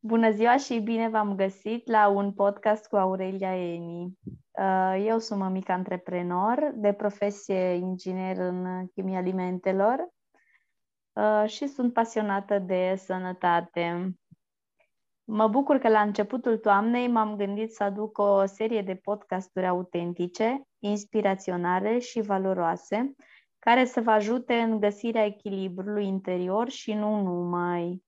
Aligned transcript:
Bună 0.00 0.30
ziua 0.30 0.56
și 0.56 0.78
bine 0.78 1.08
v-am 1.08 1.34
găsit 1.34 1.88
la 1.88 2.08
un 2.08 2.32
podcast 2.32 2.86
cu 2.88 2.96
Aurelia 2.96 3.72
Eni. 3.72 4.18
Uh, 4.50 5.04
eu 5.06 5.18
sunt 5.18 5.40
mămică 5.40 5.72
antreprenor, 5.72 6.72
de 6.74 6.92
profesie 6.92 7.74
inginer 7.74 8.36
în 8.36 8.86
chimie 8.86 9.16
alimentelor 9.16 10.08
uh, 11.12 11.48
și 11.48 11.66
sunt 11.66 11.92
pasionată 11.92 12.58
de 12.58 12.94
sănătate. 12.96 14.14
Mă 15.24 15.48
bucur 15.48 15.78
că 15.78 15.88
la 15.88 16.00
începutul 16.00 16.58
toamnei 16.58 17.08
m-am 17.08 17.36
gândit 17.36 17.72
să 17.72 17.82
aduc 17.82 18.18
o 18.18 18.44
serie 18.46 18.82
de 18.82 18.94
podcasturi 18.94 19.66
autentice, 19.66 20.62
inspiraționale 20.78 21.98
și 21.98 22.20
valoroase, 22.20 23.14
care 23.58 23.84
să 23.84 24.00
vă 24.00 24.10
ajute 24.10 24.54
în 24.54 24.80
găsirea 24.80 25.24
echilibrului 25.24 26.06
interior 26.06 26.68
și 26.68 26.92
nu 26.92 27.22
numai. 27.22 28.06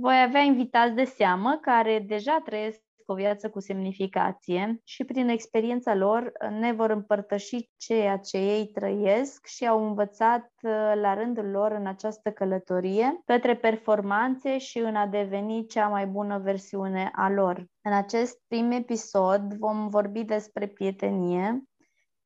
Voi 0.00 0.22
avea 0.22 0.40
invitați 0.40 0.94
de 0.94 1.04
seamă 1.04 1.58
care 1.60 1.98
deja 1.98 2.40
trăiesc 2.44 2.80
o 3.06 3.14
viață 3.14 3.50
cu 3.50 3.60
semnificație 3.60 4.80
și 4.84 5.04
prin 5.04 5.28
experiența 5.28 5.94
lor 5.94 6.32
ne 6.50 6.72
vor 6.72 6.90
împărtăși 6.90 7.70
ceea 7.76 8.16
ce 8.16 8.36
ei 8.36 8.66
trăiesc 8.66 9.46
și 9.46 9.66
au 9.66 9.86
învățat 9.86 10.52
uh, 10.62 10.92
la 10.94 11.14
rândul 11.14 11.50
lor 11.50 11.72
în 11.72 11.86
această 11.86 12.30
călătorie 12.30 13.22
către 13.24 13.56
performanțe 13.56 14.58
și 14.58 14.78
în 14.78 14.96
a 14.96 15.06
deveni 15.06 15.66
cea 15.66 15.88
mai 15.88 16.06
bună 16.06 16.38
versiune 16.38 17.10
a 17.12 17.30
lor. 17.30 17.66
În 17.82 17.92
acest 17.92 18.42
prim 18.48 18.70
episod 18.70 19.54
vom 19.54 19.88
vorbi 19.88 20.24
despre 20.24 20.66
prietenie, 20.66 21.62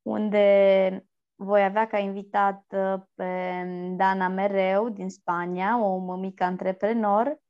unde 0.03 1.07
voi 1.35 1.65
avea 1.65 1.87
ca 1.87 1.99
invitat 1.99 2.65
uh, 2.77 3.01
pe 3.15 3.63
Dana 3.97 4.29
Mereu 4.29 4.89
din 4.89 5.09
Spania, 5.09 5.85
o 5.85 5.97
mămică 5.97 6.45
antreprenor, 6.45 7.41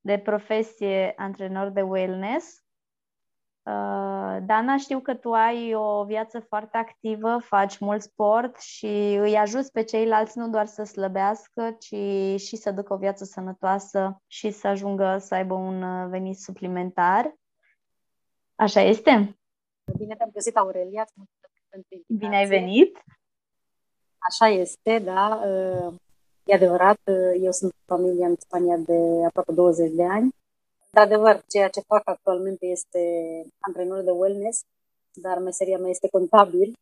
de 0.00 0.18
profesie 0.18 1.14
antrenor 1.16 1.68
de 1.68 1.82
wellness. 1.82 2.64
Uh, 3.62 4.36
Dana, 4.42 4.76
știu 4.76 5.00
că 5.00 5.14
tu 5.14 5.32
ai 5.32 5.74
o 5.74 6.04
viață 6.04 6.40
foarte 6.40 6.76
activă, 6.76 7.38
faci 7.38 7.78
mult 7.78 8.02
sport 8.02 8.60
și 8.60 9.16
îi 9.20 9.36
ajuți 9.36 9.72
pe 9.72 9.82
ceilalți 9.82 10.38
nu 10.38 10.48
doar 10.48 10.66
să 10.66 10.82
slăbească, 10.82 11.76
ci 11.78 12.40
și 12.40 12.56
să 12.56 12.70
ducă 12.70 12.92
o 12.92 12.96
viață 12.96 13.24
sănătoasă 13.24 14.22
și 14.26 14.50
să 14.50 14.66
ajungă 14.66 15.18
să 15.18 15.34
aibă 15.34 15.54
un 15.54 15.82
uh, 15.82 16.08
venit 16.08 16.38
suplimentar. 16.38 17.34
Așa 18.54 18.80
este? 18.80 19.38
Bine 19.96 20.16
te-am 20.16 20.30
găsit, 20.32 20.56
Aurelia. 20.56 21.04
Bine 22.06 22.36
ai 22.36 22.46
venit! 22.46 23.04
Așa 24.18 24.46
este, 24.46 24.98
da. 24.98 25.42
Uh, 26.50 26.54
E 26.54 26.54
adevărat, 26.54 27.00
eu 27.40 27.52
sunt 27.52 27.72
familia 27.84 28.26
în 28.26 28.36
Spania 28.38 28.76
de 28.76 29.24
aproape 29.26 29.52
20 29.52 29.92
de 29.92 30.04
ani. 30.04 30.28
De 30.90 31.00
adevăr, 31.00 31.42
ceea 31.48 31.68
ce 31.68 31.80
fac 31.80 32.02
actualmente 32.04 32.66
este 32.66 33.02
antrenor 33.58 34.02
de 34.02 34.10
wellness, 34.10 34.60
dar 35.12 35.38
meseria 35.38 35.78
mea 35.78 35.90
este 35.90 36.08
contabil. 36.08 36.72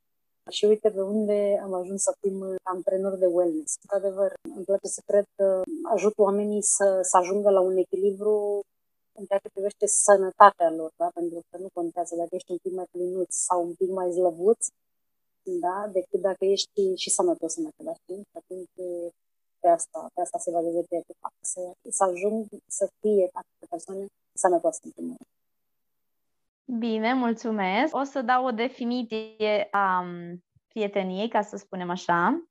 Și 0.50 0.64
uite 0.64 0.91
pe 0.91 1.00
unde 1.00 1.60
am 1.62 1.72
ajuns 1.75 2.02
să 2.02 2.12
fim 2.20 2.56
antrenor 2.62 3.14
de 3.16 3.27
wellness. 3.27 3.75
De 3.88 3.97
adevăr, 3.97 4.33
îmi 4.56 4.64
place 4.64 4.86
să 4.86 5.02
cred 5.06 5.25
că 5.36 5.62
ajut 5.94 6.14
oamenii 6.16 6.62
să, 6.62 6.98
să 7.03 7.16
ajungă 7.16 7.50
la 7.50 7.60
un 7.60 7.77
echilibru 7.77 8.60
în 9.19 9.25
ceea 9.25 9.38
ce 9.38 9.55
privește 9.55 9.86
sănătatea 9.86 10.70
lor, 10.70 10.91
da? 10.97 11.08
pentru 11.14 11.41
că 11.50 11.58
nu 11.58 11.69
contează 11.72 12.14
dacă 12.16 12.32
ești 12.34 12.50
un 12.50 12.58
pic 12.62 12.72
mai 12.72 12.88
plinuț 12.91 13.34
sau 13.34 13.58
un 13.66 13.75
pic 13.75 13.91
mai 13.91 14.12
slăbuț, 14.12 14.66
da? 15.42 15.88
decât 15.92 16.20
dacă 16.20 16.44
ești 16.44 16.94
și 17.03 17.10
sănătos 17.10 17.56
în 17.56 17.66
același 17.66 18.03
timp. 18.06 18.27
Atunci 18.41 18.75
pe 19.61 19.69
asta, 19.69 20.11
pe 20.14 20.20
asta 20.20 20.39
se 20.39 20.51
va 20.51 20.61
vede 20.61 20.87
de 21.06 21.14
fapt, 21.20 21.34
să, 21.41 21.61
să 21.89 22.05
ajung 22.05 22.47
să 22.67 22.91
fie 23.01 23.31
aceste 23.33 23.67
persoane 23.69 24.06
sănătoase 24.33 24.81
în 24.83 24.91
primul 24.91 25.17
rând. 25.17 25.28
Bine, 26.78 27.15
mulțumesc. 27.15 27.95
O 27.95 28.03
să 28.03 28.23
dau 28.23 28.45
o 28.45 28.50
definiție 28.50 29.69
a 29.70 30.05
prieteniei, 30.69 31.28
ca 31.28 31.42
să 31.42 31.56
spunem 31.56 31.91
așa. 31.91 32.49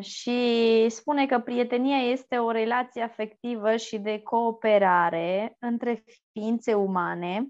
Și 0.00 0.86
spune 0.88 1.26
că 1.26 1.38
prietenia 1.38 1.98
este 1.98 2.36
o 2.36 2.50
relație 2.50 3.02
afectivă 3.02 3.76
și 3.76 3.98
de 3.98 4.22
cooperare 4.22 5.56
între 5.58 6.04
ființe 6.32 6.74
umane 6.74 7.46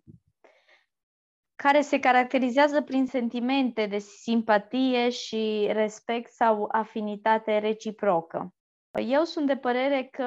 care 1.56 1.80
se 1.80 2.00
caracterizează 2.00 2.82
prin 2.82 3.06
sentimente 3.06 3.86
de 3.86 3.98
simpatie 3.98 5.10
și 5.10 5.68
respect 5.72 6.32
sau 6.32 6.68
afinitate 6.72 7.58
reciprocă. 7.58 8.54
Eu 9.00 9.22
sunt 9.22 9.46
de 9.46 9.56
părere 9.56 10.08
că 10.12 10.26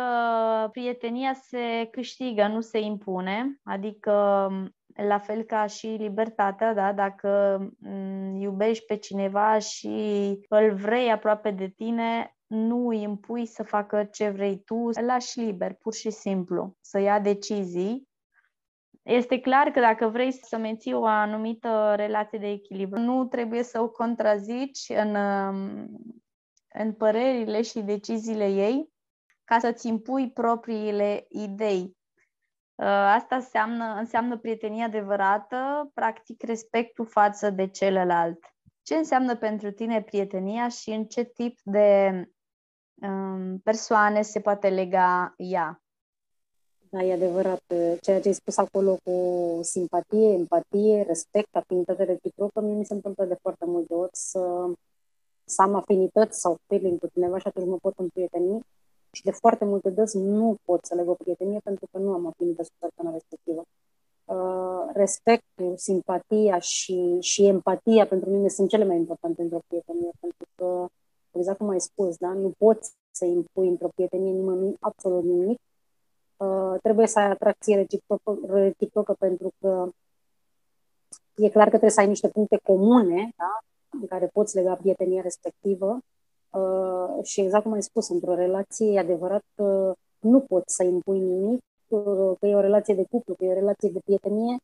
prietenia 0.72 1.34
se 1.34 1.88
câștigă, 1.92 2.48
nu 2.48 2.62
se 2.62 2.80
impune, 2.80 3.60
adică 3.64 4.50
la 5.08 5.18
fel 5.18 5.44
ca 5.44 5.66
și 5.66 5.88
libertatea, 5.88 6.74
da? 6.74 6.94
dacă 6.94 7.60
mm, 7.80 8.36
iubești 8.36 8.86
pe 8.86 8.96
cineva 8.96 9.58
și 9.58 9.90
îl 10.50 10.74
vrei 10.74 11.12
aproape 11.12 11.52
de 11.52 11.68
tine, 11.68 12.36
nu 12.48 12.88
îi 12.88 13.02
impui 13.02 13.46
să 13.46 13.64
facă 13.64 14.04
ce 14.04 14.30
vrei 14.30 14.62
tu, 14.66 14.76
îl 14.76 15.06
lași 15.06 15.40
liber, 15.40 15.74
pur 15.74 15.94
și 15.94 16.10
simplu, 16.10 16.76
să 16.82 17.00
ia 17.00 17.20
decizii. 17.20 18.08
Este 19.04 19.40
clar 19.40 19.70
că 19.70 19.80
dacă 19.80 20.08
vrei 20.08 20.32
să 20.32 20.58
menții 20.58 20.94
o 20.94 21.06
anumită 21.06 21.94
relație 21.96 22.40
de 22.40 22.50
echilibru, 22.50 23.00
nu 23.00 23.26
trebuie 23.26 23.64
să 23.64 23.82
o 23.82 23.90
contrazici 23.90 24.90
în 24.90 25.16
în 26.78 26.94
părerile 26.94 27.62
și 27.62 27.80
deciziile 27.80 28.48
ei 28.48 28.90
ca 29.44 29.60
să-ți 29.60 29.88
impui 29.88 30.32
propriile 30.32 31.26
idei. 31.30 31.98
Uh, 32.76 32.86
asta 32.88 33.36
înseamnă, 33.36 33.96
înseamnă 34.00 34.38
prietenia 34.38 34.86
adevărată, 34.86 35.92
practic 35.94 36.44
respectul 36.44 37.06
față 37.06 37.50
de 37.50 37.68
celălalt. 37.68 38.40
Ce 38.82 38.96
înseamnă 38.96 39.36
pentru 39.36 39.72
tine 39.72 40.02
prietenia 40.02 40.68
și 40.68 40.90
în 40.90 41.06
ce 41.06 41.24
tip 41.24 41.60
de 41.64 42.12
um, 43.02 43.60
persoane 43.60 44.22
se 44.22 44.40
poate 44.40 44.70
lega 44.70 45.34
ea? 45.38 45.82
Da, 46.90 47.04
e 47.04 47.14
adevărat. 47.14 47.64
Ceea 48.02 48.22
ce 48.22 48.28
ai 48.28 48.34
spus 48.34 48.58
acolo 48.58 48.98
cu 49.04 49.14
simpatie, 49.62 50.34
empatie, 50.34 51.04
respect, 51.08 51.56
afinitate 51.56 52.04
reciprocă, 52.04 52.62
mie 52.62 52.74
mi 52.74 52.86
se 52.86 52.94
întâmplă 52.94 53.26
de 53.26 53.38
foarte 53.42 53.66
multe 53.66 53.94
ori 53.94 54.12
să 54.14 54.72
să 55.50 55.62
am 55.62 55.76
afinități 55.76 56.40
sau 56.40 56.58
feeling 56.68 57.00
cu 57.00 57.08
cineva 57.08 57.38
și 57.38 57.48
atunci 57.48 57.68
mă 57.68 57.78
pot 57.82 57.94
împrieteni 57.98 58.66
și 59.12 59.24
de 59.24 59.32
foarte 59.32 59.66
multe 59.66 59.90
dăți 59.90 60.18
nu 60.18 60.56
pot 60.66 60.86
să 60.86 60.96
leg 60.96 61.08
o 61.08 61.14
prietenie 61.14 61.60
pentru 61.64 61.88
că 61.92 61.98
nu 61.98 62.14
am 62.14 62.26
afinități 62.26 62.70
cu 62.70 62.76
persoana 62.80 63.12
respectivă. 63.12 63.64
Uh, 64.26 64.92
respectul, 64.94 65.78
simpatia 65.78 66.60
și, 66.60 67.18
și 67.20 67.46
empatia 67.46 68.06
pentru 68.06 68.30
mine 68.30 68.48
sunt 68.48 68.70
cele 68.70 68.86
mai 68.86 68.98
importante 68.98 69.42
într-o 69.42 69.60
prietenie, 69.68 70.12
pentru 70.20 70.46
că, 70.56 70.86
exact 71.32 71.58
cum 71.58 71.70
ai 71.70 71.82
spus, 71.82 72.18
da, 72.18 72.34
nu 72.34 72.52
poți 72.58 72.92
să 73.12 73.26
impui 73.26 73.68
într-o 73.68 73.90
prietenie 73.96 74.32
nimănui 74.32 74.76
absolut 74.80 75.24
nimic. 75.24 75.60
Uh, 76.38 76.76
trebuie 76.82 77.08
să 77.08 77.20
ai 77.20 77.30
atracție 77.30 77.76
reciprocă, 77.76 78.40
reciprocă 78.48 79.14
pentru 79.20 79.52
că 79.60 79.90
e 81.36 81.50
clar 81.50 81.64
că 81.64 81.70
trebuie 81.70 81.90
să 81.90 82.00
ai 82.00 82.08
niște 82.08 82.30
puncte 82.30 82.60
comune, 82.64 83.30
da? 83.38 83.60
În 83.90 84.08
care 84.08 84.30
poți 84.34 84.56
lega 84.56 84.76
prietenia 84.76 85.22
respectivă 85.22 86.00
uh, 86.50 87.24
și 87.24 87.42
exact 87.42 87.64
cum 87.64 87.74
ai 87.74 87.84
spus, 87.84 88.10
într-o 88.10 88.36
relație 88.36 88.92
e 88.92 89.00
adevărat 89.00 89.44
că 89.56 89.94
nu 90.20 90.40
poți 90.40 90.76
să 90.76 90.84
impui 90.84 91.20
nimic, 91.20 91.62
uh, 91.88 92.32
că 92.40 92.48
e 92.48 92.56
o 92.56 92.60
relație 92.60 92.94
de 92.94 93.06
cuplu, 93.10 93.34
că 93.34 93.46
e 93.46 93.52
o 93.52 93.54
relație 93.54 93.90
de 93.90 94.00
prietenie, 94.06 94.58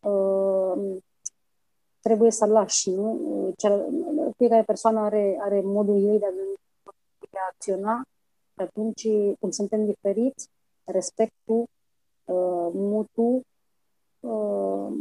uh, 0.00 0.96
trebuie 2.00 2.30
să 2.30 2.46
lași, 2.46 2.90
nu? 2.90 3.18
Cel, 3.56 3.88
fiecare 4.36 4.62
persoană 4.62 5.00
are, 5.00 5.38
are 5.40 5.60
modul 5.60 5.96
ei 5.96 6.18
de 6.18 6.26
a, 6.26 6.30
de 7.30 7.38
a 7.38 7.48
acționa 7.50 8.02
și 8.54 8.64
atunci, 8.64 9.08
cum 9.40 9.50
suntem 9.50 9.84
diferiți, 9.86 10.48
respectul 10.84 11.64
uh, 12.24 12.68
mutu 12.72 13.40
uh, 14.20 14.92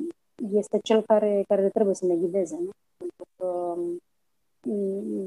este 0.52 0.80
cel 0.84 1.02
care, 1.02 1.44
care 1.48 1.70
trebuie 1.70 1.96
să 1.96 2.06
ne 2.06 2.16
ghideze. 2.16 2.56
Nu? 2.56 2.70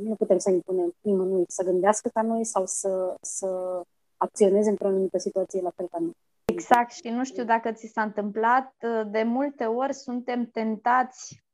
Nu 0.03 0.15
putem 0.19 0.39
să 0.39 0.51
impunem 0.51 0.95
nimănui 1.01 1.45
să 1.49 1.65
gândească 1.65 2.09
ca 2.09 2.23
noi 2.23 2.45
sau 2.45 2.67
să, 2.67 3.17
să 3.21 3.81
acționeze 4.17 4.71
într-o 4.71 4.87
anumită 4.87 5.19
situație 5.19 5.61
la 5.61 5.71
fel 5.77 5.89
ca 5.89 5.99
noi. 5.99 6.17
Exact, 6.45 6.91
și 6.91 7.09
nu 7.09 7.25
știu 7.25 7.45
dacă 7.45 7.73
ți 7.73 7.87
s-a 7.87 8.03
întâmplat, 8.03 8.75
de 9.11 9.23
multe 9.23 9.65
ori 9.65 9.95
suntem 9.95 10.47
tentați 10.47 11.45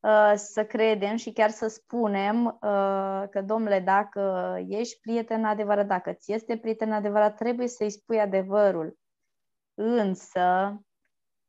uh, 0.00 0.32
să 0.34 0.64
credem 0.64 1.16
și 1.16 1.32
chiar 1.32 1.50
să 1.50 1.66
spunem 1.66 2.44
uh, 2.44 3.24
că, 3.30 3.42
domnule, 3.44 3.80
dacă 3.80 4.54
ești 4.68 5.00
prieten 5.00 5.44
adevărat, 5.44 5.86
dacă 5.86 6.12
ți 6.12 6.32
este 6.32 6.56
prieten 6.56 6.92
adevărat, 6.92 7.36
trebuie 7.36 7.68
să-i 7.68 7.90
spui 7.90 8.20
adevărul. 8.20 8.98
Însă, 9.74 10.76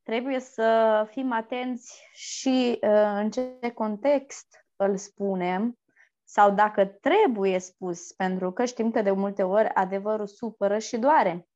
trebuie 0.07 0.39
să 0.39 1.05
fim 1.09 1.31
atenți 1.31 2.01
și 2.13 2.79
uh, 2.81 3.19
în 3.21 3.29
ce 3.29 3.71
context 3.73 4.47
îl 4.75 4.97
spunem 4.97 5.77
sau 6.23 6.51
dacă 6.51 6.85
trebuie 6.85 7.59
spus, 7.59 8.11
pentru 8.11 8.51
că 8.51 8.65
știm 8.65 8.91
că 8.91 9.01
de 9.01 9.11
multe 9.11 9.43
ori 9.43 9.67
adevărul 9.67 10.27
supără 10.27 10.77
și 10.77 10.97
doare. 10.97 11.47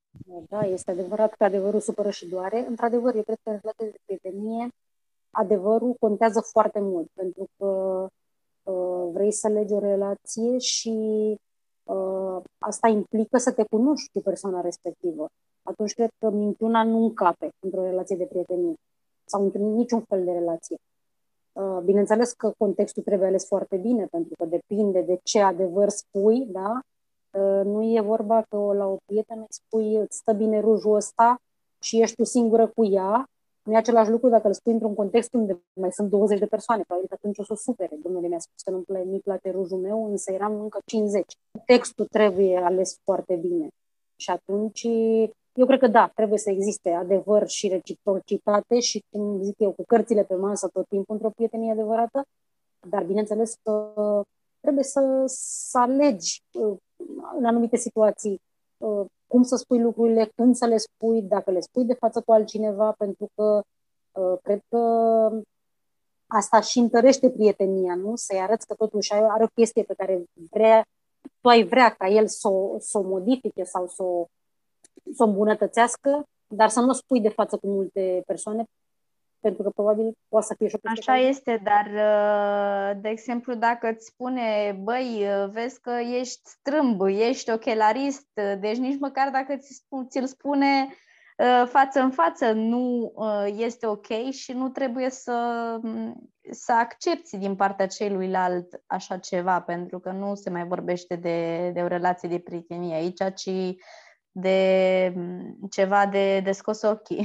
Da, 0.50 0.60
este 0.60 0.92
adevărat 0.92 1.34
că 1.34 1.44
adevărul 1.44 1.80
supără 1.80 2.10
și 2.10 2.28
doare. 2.28 2.66
Într-adevăr, 2.68 3.16
eu 3.16 3.24
cred 3.24 3.38
că 3.44 3.50
în 3.50 3.60
relația 3.62 3.86
de 3.86 4.00
prietenie 4.06 4.68
adevărul 5.30 5.94
contează 6.00 6.42
foarte 6.42 6.80
mult, 6.80 7.08
pentru 7.14 7.48
că 7.58 7.66
uh, 8.64 9.10
vrei 9.14 9.32
să 9.32 9.48
legi 9.48 9.74
o 9.74 9.80
relație 9.80 10.58
și 10.58 11.36
uh, 11.84 12.42
asta 12.58 12.88
implică 12.88 13.38
să 13.38 13.52
te 13.52 13.64
cunoști 13.64 14.12
cu 14.12 14.22
persoana 14.22 14.62
respectivă. 14.62 15.28
Atunci 15.64 15.94
cred 15.94 16.10
că 16.20 16.30
minciuna 16.30 16.84
nu 16.84 17.04
încape 17.04 17.50
într-o 17.60 17.84
relație 17.84 18.16
de 18.16 18.26
prietenie 18.26 18.74
sau 19.26 19.44
într 19.44 19.58
niciun 19.58 20.02
fel 20.02 20.24
de 20.24 20.32
relație. 20.32 20.78
Uh, 21.54 21.80
bineînțeles 21.84 22.32
că 22.32 22.54
contextul 22.58 23.04
trebuie 23.04 23.28
ales 23.28 23.48
foarte 23.48 23.78
bine, 23.78 24.06
pentru 24.06 24.34
că 24.38 24.46
depinde 24.46 25.02
de 25.02 25.20
ce 25.24 25.42
adevăr 25.42 25.90
spui, 25.90 26.46
da? 26.46 26.80
Uh, 27.32 27.66
nu 27.66 27.96
e 27.96 28.02
vorba 28.02 28.42
că 28.50 28.58
la 28.58 28.86
o 28.86 28.98
prietenă 29.06 29.42
îi 29.42 29.48
spui, 29.50 29.96
îți 29.96 30.18
stă 30.18 30.34
bine 30.34 30.60
rujul 30.60 30.96
ăsta 30.96 31.42
și 31.80 32.02
ești 32.02 32.16
tu 32.16 32.24
singură 32.24 32.68
cu 32.68 32.86
ea. 32.86 33.26
Nu 33.64 33.74
e 33.74 33.78
același 33.78 34.10
lucru 34.10 34.30
dacă 34.30 34.48
îl 34.48 34.54
spui 34.54 34.74
într-un 34.74 34.96
context 34.96 35.34
unde 35.34 35.62
mai 35.74 35.92
sunt 35.92 36.10
20 36.10 36.40
de 36.40 36.46
persoane. 36.46 36.84
Probabil 36.84 37.10
că 37.10 37.16
atunci 37.18 37.38
o 37.38 37.44
să 37.44 37.54
o 37.54 37.56
supere. 37.56 37.98
Domnule 38.04 38.28
mi-a 38.28 38.40
spus 38.40 38.62
că 38.62 38.72
nu 38.72 38.84
mi 39.12 39.20
place 39.20 39.52
rujul 39.52 39.78
meu, 39.78 40.12
însă 40.12 40.32
eram 40.32 40.62
încă 40.62 40.80
50. 40.86 41.38
Textul 41.66 42.06
trebuie 42.06 42.58
ales 42.58 43.00
foarte 43.04 43.36
bine. 43.36 43.68
Și 44.16 44.30
atunci 44.30 44.88
eu 45.54 45.66
cred 45.66 45.80
că 45.80 45.88
da, 45.88 46.12
trebuie 46.16 46.38
să 46.38 46.50
existe 46.50 46.90
adevăr 46.90 47.48
și 47.48 47.68
reciprocitate 47.68 48.80
și, 48.80 49.04
cum 49.10 49.44
zic 49.44 49.60
eu, 49.60 49.72
cu 49.72 49.84
cărțile 49.88 50.24
pe 50.24 50.36
masă 50.36 50.68
tot 50.68 50.88
timpul 50.88 51.16
într-o 51.16 51.30
prietenie 51.30 51.72
adevărată, 51.72 52.26
dar 52.90 53.04
bineînțeles 53.04 53.56
că 53.64 53.92
trebuie 54.60 54.84
să, 54.84 55.24
să 55.26 55.78
alegi 55.78 56.44
uh, 56.52 56.78
în 57.38 57.46
anumite 57.46 57.76
situații 57.76 58.42
uh, 58.78 59.06
cum 59.28 59.44
să 59.44 59.56
spui 59.56 59.80
lucrurile, 59.82 60.32
când 60.36 60.56
să 60.56 60.66
le 60.66 60.78
spui, 60.78 61.22
dacă 61.22 61.52
le 61.52 61.60
spui 61.60 61.86
de 61.86 61.94
față 61.94 62.22
cu 62.22 62.32
altcineva, 62.32 62.92
pentru 62.92 63.30
că 63.36 63.62
uh, 64.12 64.38
cred 64.42 64.62
că 64.70 64.78
asta 66.28 66.62
și 66.62 66.80
întărește 66.80 67.30
prietenia, 67.30 67.96
nu? 67.96 68.16
Să-i 68.16 68.40
arăți 68.40 68.68
că 68.68 68.74
totuși 68.74 69.14
are 69.14 69.44
o 69.44 69.54
chestie 69.54 69.84
pe 69.84 69.94
care 69.94 70.24
vrea, 70.52 70.86
tu 71.42 71.48
ai 71.48 71.64
vrea 71.64 71.90
ca 71.90 72.08
el 72.08 72.28
să 72.28 72.48
o, 72.48 72.76
să 72.80 72.98
o 72.98 73.02
modifice 73.02 73.64
sau 73.64 73.88
să 73.88 74.04
o 74.04 74.26
să 75.14 75.24
o 75.24 75.26
îmbunătățească, 75.26 76.24
dar 76.48 76.70
să 76.70 76.80
nu 76.80 76.90
o 76.90 76.94
spui 76.94 77.22
de 77.22 77.30
față 77.30 77.58
cu 77.58 77.68
multe 77.68 78.24
persoane, 78.26 78.66
pentru 79.42 79.64
că 79.64 79.70
probabil 79.70 80.18
poate 80.28 80.46
să 80.46 80.56
fie 80.58 80.68
și 80.68 80.76
o 80.76 80.90
Așa 80.90 81.18
este, 81.18 81.62
dar, 81.64 81.86
uh, 81.86 83.02
de 83.02 83.10
exemplu, 83.10 83.54
dacă 83.54 83.90
îți 83.90 84.06
spune, 84.06 84.78
băi, 84.82 85.26
uh, 85.26 85.50
vezi 85.52 85.82
că 85.82 85.92
ești 86.20 86.42
strâmb, 86.44 87.02
ești 87.02 87.52
ochelarist, 87.52 88.28
uh, 88.36 88.54
deci 88.60 88.78
nici 88.78 89.00
măcar 89.00 89.30
dacă 89.30 89.58
ți-l 90.08 90.26
spune 90.26 90.88
față 91.66 92.00
în 92.00 92.12
față 92.12 92.52
nu 92.52 93.14
este 93.58 93.86
ok 93.88 94.30
și 94.32 94.52
nu 94.52 94.70
trebuie 94.70 95.10
să, 95.10 95.80
să 96.52 96.72
accepti 96.72 97.38
din 97.38 97.56
partea 97.56 97.88
celuilalt 97.88 98.82
așa 98.86 99.18
ceva, 99.18 99.62
pentru 99.62 100.00
că 100.00 100.12
nu 100.12 100.36
se 100.36 100.50
mai 100.50 100.66
vorbește 100.66 101.16
de, 101.16 101.70
de 101.74 101.82
o 101.82 101.88
relație 101.88 102.30
de 102.30 102.40
prietenie 102.40 102.96
aici, 102.96 103.22
ci 103.36 103.50
de 104.32 105.14
ceva 105.70 106.06
de, 106.06 106.40
de 106.40 106.52
scos 106.52 106.82
ochii. 106.82 107.24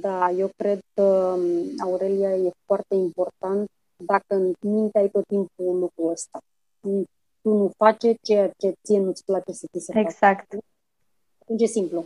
Da, 0.00 0.30
eu 0.30 0.50
cred 0.56 0.78
că, 0.94 1.36
Aurelia, 1.82 2.36
e 2.36 2.50
foarte 2.64 2.94
important 2.94 3.68
dacă 3.96 4.34
în 4.34 4.52
minte 4.60 4.98
ai 4.98 5.08
tot 5.08 5.26
timpul 5.26 5.78
lucrul 5.78 6.10
ăsta. 6.10 6.38
Tu 7.40 7.54
nu 7.54 7.70
face 7.76 8.14
ceea 8.22 8.50
ce 8.56 8.74
ție 8.82 8.98
nu-ți 8.98 9.24
place 9.24 9.52
să 9.52 9.66
ți 9.72 9.84
se 9.84 9.98
Exact. 9.98 10.48
Facă. 10.48 10.58
Atunci 11.42 11.62
e 11.62 11.66
simplu. 11.66 12.04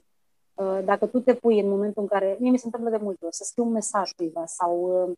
Uh, 0.55 0.81
dacă 0.85 1.07
tu 1.07 1.21
te 1.21 1.35
pui 1.35 1.61
în 1.61 1.69
momentul 1.69 2.03
în 2.03 2.09
care, 2.09 2.37
mie 2.39 2.51
mi 2.51 2.59
se 2.59 2.65
întâmplă 2.65 2.91
de 2.91 2.97
multe 2.97 3.25
ori, 3.25 3.35
să 3.35 3.45
scriu 3.45 3.65
un 3.65 3.73
mesaj 3.73 4.13
cuiva 4.13 4.47
sau 4.47 5.03
uh, 5.03 5.13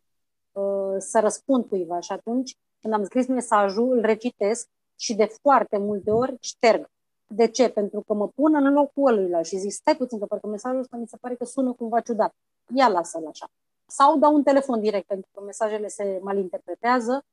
uh, 0.63 0.95
să 0.97 1.19
răspund 1.19 1.65
cuiva 1.65 1.99
și 1.99 2.11
atunci 2.11 2.55
când 2.81 2.93
am 2.93 3.03
scris 3.03 3.27
mesajul, 3.27 3.91
îl 3.91 4.01
recitesc 4.01 4.67
și 4.95 5.15
de 5.15 5.25
foarte 5.41 5.77
multe 5.77 6.11
ori 6.11 6.37
șterg. 6.39 6.87
De 7.35 7.47
ce? 7.47 7.69
Pentru 7.69 8.01
că 8.01 8.13
mă 8.13 8.27
pun 8.27 8.55
în 8.55 8.73
locul 8.73 9.11
ăluia 9.11 9.41
și 9.41 9.57
zic, 9.57 9.71
stai 9.71 9.95
puțin, 9.95 10.19
că 10.19 10.25
parcă 10.25 10.47
mesajul 10.47 10.79
ăsta 10.79 10.97
mi 10.97 11.07
se 11.07 11.17
pare 11.21 11.35
că 11.35 11.45
sună 11.45 11.73
cumva 11.73 11.99
ciudat. 11.99 12.33
Ia 12.75 12.87
lasă-l 12.87 13.27
așa. 13.27 13.45
Sau 13.85 14.17
dau 14.17 14.33
un 14.33 14.43
telefon 14.43 14.79
direct, 14.79 15.07
pentru 15.07 15.29
că 15.33 15.43
mesajele 15.43 15.87
se 15.87 16.19
malinterpretează, 16.21 17.23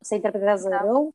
se 0.00 0.14
interpretează 0.14 0.68
da. 0.68 0.82
rău 0.84 1.14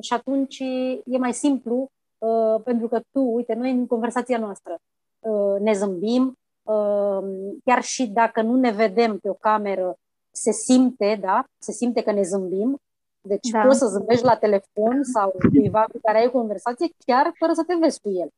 și 0.00 0.12
atunci 0.12 0.58
e 1.04 1.18
mai 1.18 1.34
simplu, 1.34 1.90
uh, 2.18 2.62
pentru 2.64 2.88
că 2.88 3.00
tu, 3.10 3.20
uite, 3.20 3.54
noi 3.54 3.70
în 3.70 3.86
conversația 3.86 4.38
noastră 4.38 4.78
uh, 5.18 5.60
ne 5.60 5.72
zâmbim, 5.72 6.38
uh, 6.62 7.22
chiar 7.64 7.82
și 7.82 8.06
dacă 8.06 8.42
nu 8.42 8.56
ne 8.56 8.70
vedem 8.70 9.18
pe 9.18 9.28
o 9.28 9.34
cameră, 9.34 9.96
se 10.30 10.52
simte, 10.52 11.18
da? 11.20 11.44
Se 11.58 11.72
simte 11.72 12.02
că 12.02 12.12
ne 12.12 12.22
zâmbim 12.22 12.78
deci 13.28 13.48
da. 13.48 13.60
poți 13.60 13.78
să 13.78 13.86
zâmbești 13.86 14.24
la 14.24 14.36
telefon 14.36 15.04
sau 15.04 15.34
cuiva 15.50 15.84
cu 15.92 15.98
care 16.02 16.18
ai 16.18 16.26
o 16.26 16.30
conversație 16.30 16.88
chiar 17.06 17.32
fără 17.38 17.52
să 17.52 17.64
te 17.66 17.74
vezi 17.74 18.00
cu 18.00 18.10
el. 18.10 18.28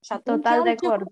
Și 0.00 0.18
Total 0.24 0.62
de 0.62 0.70
acord. 0.70 1.06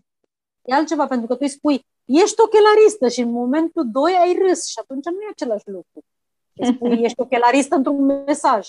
E 0.62 0.74
altceva, 0.74 1.06
pentru 1.06 1.26
că 1.26 1.32
tu 1.32 1.40
îi 1.42 1.48
spui, 1.48 1.86
ești 2.04 2.40
ochelaristă 2.40 3.08
și 3.08 3.20
în 3.20 3.30
momentul 3.30 3.90
2 3.90 4.12
ai 4.12 4.38
râs 4.46 4.66
și 4.66 4.78
atunci 4.80 5.04
nu 5.04 5.20
e 5.20 5.28
același 5.30 5.68
lucru. 5.68 6.00
Îi 6.56 6.66
spui, 6.66 7.02
ești 7.02 7.20
ochelaristă 7.20 7.74
într-un 7.74 8.04
mesaj. 8.04 8.68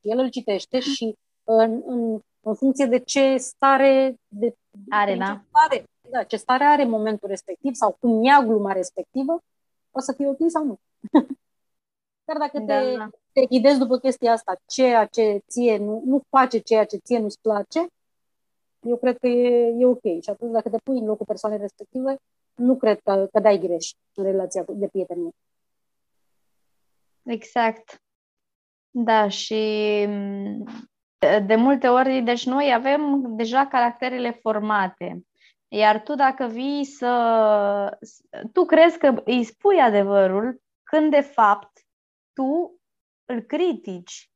El 0.00 0.18
îl 0.18 0.28
citește 0.28 0.80
și 0.80 1.16
în, 1.44 1.82
în, 1.86 2.18
în 2.40 2.54
funcție 2.54 2.86
de 2.86 2.98
ce 2.98 3.36
stare 3.36 4.16
de, 4.28 4.54
are, 4.88 5.16
da. 5.16 5.24
Ce 5.24 5.40
stare, 5.48 5.84
da, 6.10 6.22
ce 6.22 6.36
stare 6.36 6.64
are 6.64 6.84
momentul 6.84 7.28
respectiv 7.28 7.74
sau 7.74 7.96
cum 8.00 8.24
ia 8.24 8.42
gluma 8.42 8.72
respectivă, 8.72 9.42
o 9.90 10.00
să 10.00 10.12
fie 10.12 10.28
ok 10.28 10.38
sau 10.48 10.64
nu. 10.64 10.78
Dar 12.24 12.36
dacă 12.36 12.58
da, 12.58 12.80
te, 12.80 12.96
da. 12.96 13.08
Te 13.32 13.46
ghidezi 13.46 13.78
după 13.78 13.98
chestia 13.98 14.32
asta, 14.32 14.56
ceea 14.66 15.06
ce 15.06 15.42
ție 15.48 15.76
nu, 15.76 16.02
nu 16.04 16.22
face 16.28 16.58
ceea 16.58 16.84
ce 16.84 16.96
ție 16.96 17.18
nu-ți 17.18 17.40
place, 17.40 17.86
eu 18.80 18.96
cred 18.96 19.18
că 19.18 19.26
e, 19.26 19.74
e 19.78 19.86
ok. 19.86 20.02
Și 20.02 20.30
atunci, 20.30 20.52
dacă 20.52 20.68
te 20.68 20.78
pui 20.84 20.98
în 20.98 21.06
locul 21.06 21.26
persoanei 21.26 21.58
respective, 21.58 22.16
nu 22.54 22.76
cred 22.76 23.00
că, 23.00 23.28
că 23.32 23.40
dai 23.40 23.58
greș 23.58 23.92
în 24.14 24.24
relația 24.24 24.64
de 24.68 24.86
prietenie. 24.86 25.30
Exact. 27.22 28.02
Da, 28.90 29.28
și 29.28 29.54
de 31.46 31.54
multe 31.56 31.88
ori, 31.88 32.20
deci 32.20 32.46
noi 32.46 32.72
avem 32.74 33.24
deja 33.36 33.66
caracterele 33.66 34.30
formate. 34.30 35.26
Iar 35.68 36.02
tu 36.02 36.14
dacă 36.14 36.46
vii 36.46 36.84
să... 36.84 37.98
Tu 38.52 38.64
crezi 38.64 38.98
că 38.98 39.22
îi 39.24 39.44
spui 39.44 39.80
adevărul, 39.80 40.62
când 40.82 41.10
de 41.10 41.20
fapt 41.20 41.86
tu 42.32 42.80
îl 43.32 43.40
critici, 43.40 44.30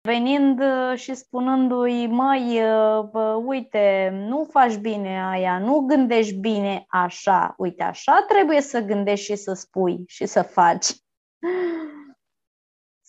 venind 0.00 0.60
uh, 0.60 0.98
și 0.98 1.14
spunându-i, 1.14 2.06
măi, 2.06 2.62
uh, 2.62 3.08
bă, 3.10 3.42
uite, 3.44 4.10
nu 4.12 4.44
faci 4.44 4.76
bine 4.76 5.22
aia, 5.30 5.58
nu 5.58 5.80
gândești 5.80 6.34
bine 6.34 6.84
așa, 6.88 7.54
uite, 7.58 7.82
așa 7.82 8.24
trebuie 8.28 8.60
să 8.60 8.80
gândești 8.80 9.24
și 9.24 9.36
să 9.36 9.52
spui 9.52 10.04
și 10.06 10.26
să 10.26 10.42
faci. 10.42 10.86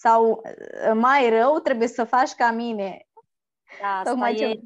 Sau 0.03 0.32
uh, 0.32 0.91
mai 0.94 1.30
rău, 1.30 1.60
trebuie 1.60 1.88
să 1.88 2.03
faci 2.03 2.32
ca 2.32 2.51
mine. 2.51 3.06
Da, 3.82 4.00
asta, 4.00 4.30
e, 4.30 4.36
ce... 4.36 4.62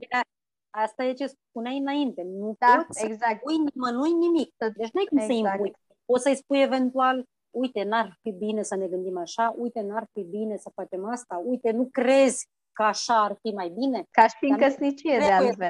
asta 0.69 1.03
e 1.03 1.13
ce 1.13 1.25
spuneai 1.49 1.77
înainte. 1.77 2.21
Nu 2.25 2.55
da, 2.59 2.83
poți 2.87 3.05
exact. 3.05 3.31
să 3.31 3.37
spui 3.39 3.57
nimănui 3.57 4.11
nimic. 4.11 4.53
Deci 4.57 4.91
nu 4.91 4.99
ai 4.99 5.05
cum 5.05 5.17
exact. 5.17 5.33
să 5.33 5.33
impui. 5.33 5.71
Poți 6.05 6.23
să-i 6.23 6.35
spui 6.35 6.61
eventual, 6.61 7.25
uite, 7.55 7.83
n-ar 7.83 8.17
fi 8.21 8.31
bine 8.31 8.63
să 8.63 8.75
ne 8.75 8.87
gândim 8.87 9.17
așa, 9.17 9.53
uite, 9.57 9.81
n-ar 9.81 10.07
fi 10.13 10.21
bine 10.21 10.57
să 10.57 10.71
facem 10.75 11.05
asta, 11.05 11.41
uite, 11.45 11.71
nu 11.71 11.87
crezi 11.91 12.47
că 12.73 12.83
așa 12.83 13.23
ar 13.23 13.37
fi 13.41 13.53
mai 13.53 13.69
bine? 13.69 14.05
Ca 14.11 14.27
și 14.27 14.45
în 14.49 14.57
căsnicie, 14.57 15.17
de 15.17 15.31
altfel. 15.31 15.67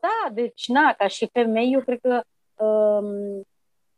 Da, 0.00 0.32
deci, 0.32 0.68
na, 0.68 0.94
ca 0.98 1.06
și 1.06 1.28
femei, 1.32 1.72
eu 1.72 1.80
cred 1.80 1.98
că 2.00 2.20
um, 2.64 3.42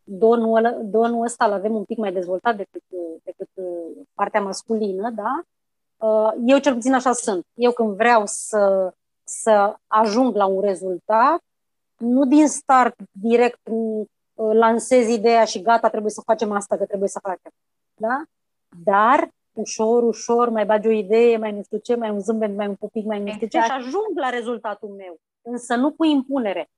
donul, 0.03 0.81
donul 0.85 1.25
ăsta 1.25 1.45
îl 1.45 1.53
avem 1.53 1.75
un 1.75 1.85
pic 1.85 1.99
mai 1.99 2.13
dezvoltat 2.13 2.57
decât, 2.57 2.83
decât 3.23 3.49
uh, 3.55 4.05
partea 4.15 4.41
masculină, 4.41 5.11
da? 5.11 5.41
Uh, 6.09 6.33
eu 6.47 6.59
cel 6.59 6.75
puțin 6.75 6.95
așa 6.95 7.13
sunt. 7.13 7.47
Eu 7.55 7.73
când 7.73 7.97
vreau 7.97 8.23
să, 8.25 8.93
să 9.25 9.77
ajung 9.87 10.35
la 10.35 10.47
un 10.47 10.61
rezultat, 10.61 11.41
nu 11.97 12.25
din 12.25 12.49
start 12.49 12.95
direct 13.11 13.61
Uh, 13.71 14.07
lansezi 14.53 15.13
ideea 15.13 15.45
și 15.45 15.63
gata, 15.63 15.89
trebuie 15.89 16.11
să 16.11 16.21
facem 16.21 16.53
asta, 16.53 16.77
că 16.77 16.85
trebuie 16.85 17.09
să 17.09 17.19
facem. 17.23 17.53
Da? 17.95 18.23
Dar 18.85 19.29
ușor, 19.53 20.03
ușor, 20.03 20.49
mai 20.49 20.67
bagi 20.67 20.89
o 20.89 20.91
idee, 20.91 21.37
mai 21.37 21.53
nu 21.53 21.63
știu 21.63 21.79
ce, 21.79 21.95
mai 21.95 22.11
un 22.11 22.21
zâmbet, 22.21 22.57
mai 22.57 22.67
un 22.67 22.75
pupic, 22.75 23.05
mai 23.05 23.21
nu 23.21 23.33
știu 23.33 23.47
exact. 23.47 23.67
ce 23.67 23.73
și 23.73 23.79
ajung 23.79 24.19
la 24.19 24.29
rezultatul 24.29 24.89
meu. 24.89 25.21
Însă 25.43 25.75
nu 25.75 25.91
cu 25.93 26.05
impunere. 26.05 26.69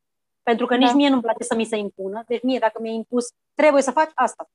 Pentru 0.43 0.67
că 0.67 0.77
da. 0.77 0.85
nici 0.85 0.95
mie 0.95 1.09
nu-mi 1.09 1.23
place 1.23 1.43
să 1.43 1.55
mi 1.55 1.65
se 1.65 1.77
impună. 1.77 2.23
Deci 2.27 2.43
mie, 2.43 2.59
dacă 2.59 2.81
mi-ai 2.81 2.95
impus, 2.95 3.33
trebuie 3.55 3.83
să 3.83 3.91
faci 3.91 4.11
asta. 4.15 4.51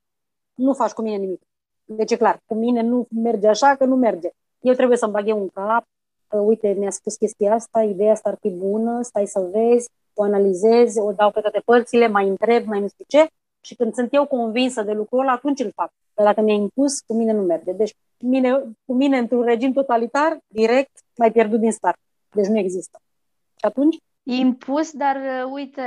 Nu 0.54 0.72
faci 0.72 0.90
cu 0.90 1.02
mine 1.02 1.16
nimic. 1.16 1.42
Deci 1.84 2.10
e 2.10 2.16
clar, 2.16 2.40
cu 2.46 2.54
mine 2.54 2.82
nu 2.82 3.06
merge 3.10 3.48
așa, 3.48 3.74
că 3.74 3.84
nu 3.84 3.96
merge. 3.96 4.28
Eu 4.60 4.74
trebuie 4.74 4.96
să-mi 4.96 5.12
bag 5.12 5.28
eu 5.28 5.40
un 5.40 5.48
cap, 5.48 5.84
uh, 6.30 6.40
uite, 6.44 6.72
mi-a 6.78 6.90
spus 6.90 7.16
chestia 7.16 7.54
asta, 7.54 7.82
ideea 7.82 8.12
asta 8.12 8.28
ar 8.28 8.36
fi 8.40 8.50
bună, 8.50 9.02
stai 9.02 9.26
să 9.26 9.40
vezi, 9.40 9.90
o 10.18 10.22
analizez, 10.22 10.96
o 10.96 11.12
dau 11.12 11.30
pe 11.30 11.40
toate 11.40 11.62
părțile, 11.64 12.08
mai 12.08 12.28
întreb, 12.28 12.66
mai 12.66 12.80
nu 12.80 12.88
știu 12.88 13.04
ce 13.08 13.28
și 13.60 13.74
când 13.74 13.94
sunt 13.94 14.14
eu 14.14 14.26
convinsă 14.26 14.82
de 14.82 14.92
lucrul 14.92 15.20
ăla, 15.20 15.32
atunci 15.32 15.60
îl 15.60 15.72
fac. 15.74 15.92
Dar 16.14 16.26
dacă 16.26 16.40
mi-e 16.40 16.54
impus, 16.54 17.00
cu 17.00 17.14
mine 17.14 17.32
nu 17.32 17.42
merge. 17.42 17.72
Deci 17.72 17.94
mine, 18.18 18.62
cu 18.84 18.94
mine 18.94 19.18
într-un 19.18 19.42
regim 19.42 19.72
totalitar, 19.72 20.38
direct, 20.46 20.90
mai 21.16 21.32
pierdut 21.32 21.60
din 21.60 21.72
start. 21.72 21.98
Deci 22.32 22.46
nu 22.46 22.58
există. 22.58 23.00
Și 23.56 23.64
atunci? 23.64 23.96
Impus, 24.22 24.92
dar 24.92 25.16
uh, 25.16 25.50
uite, 25.52 25.82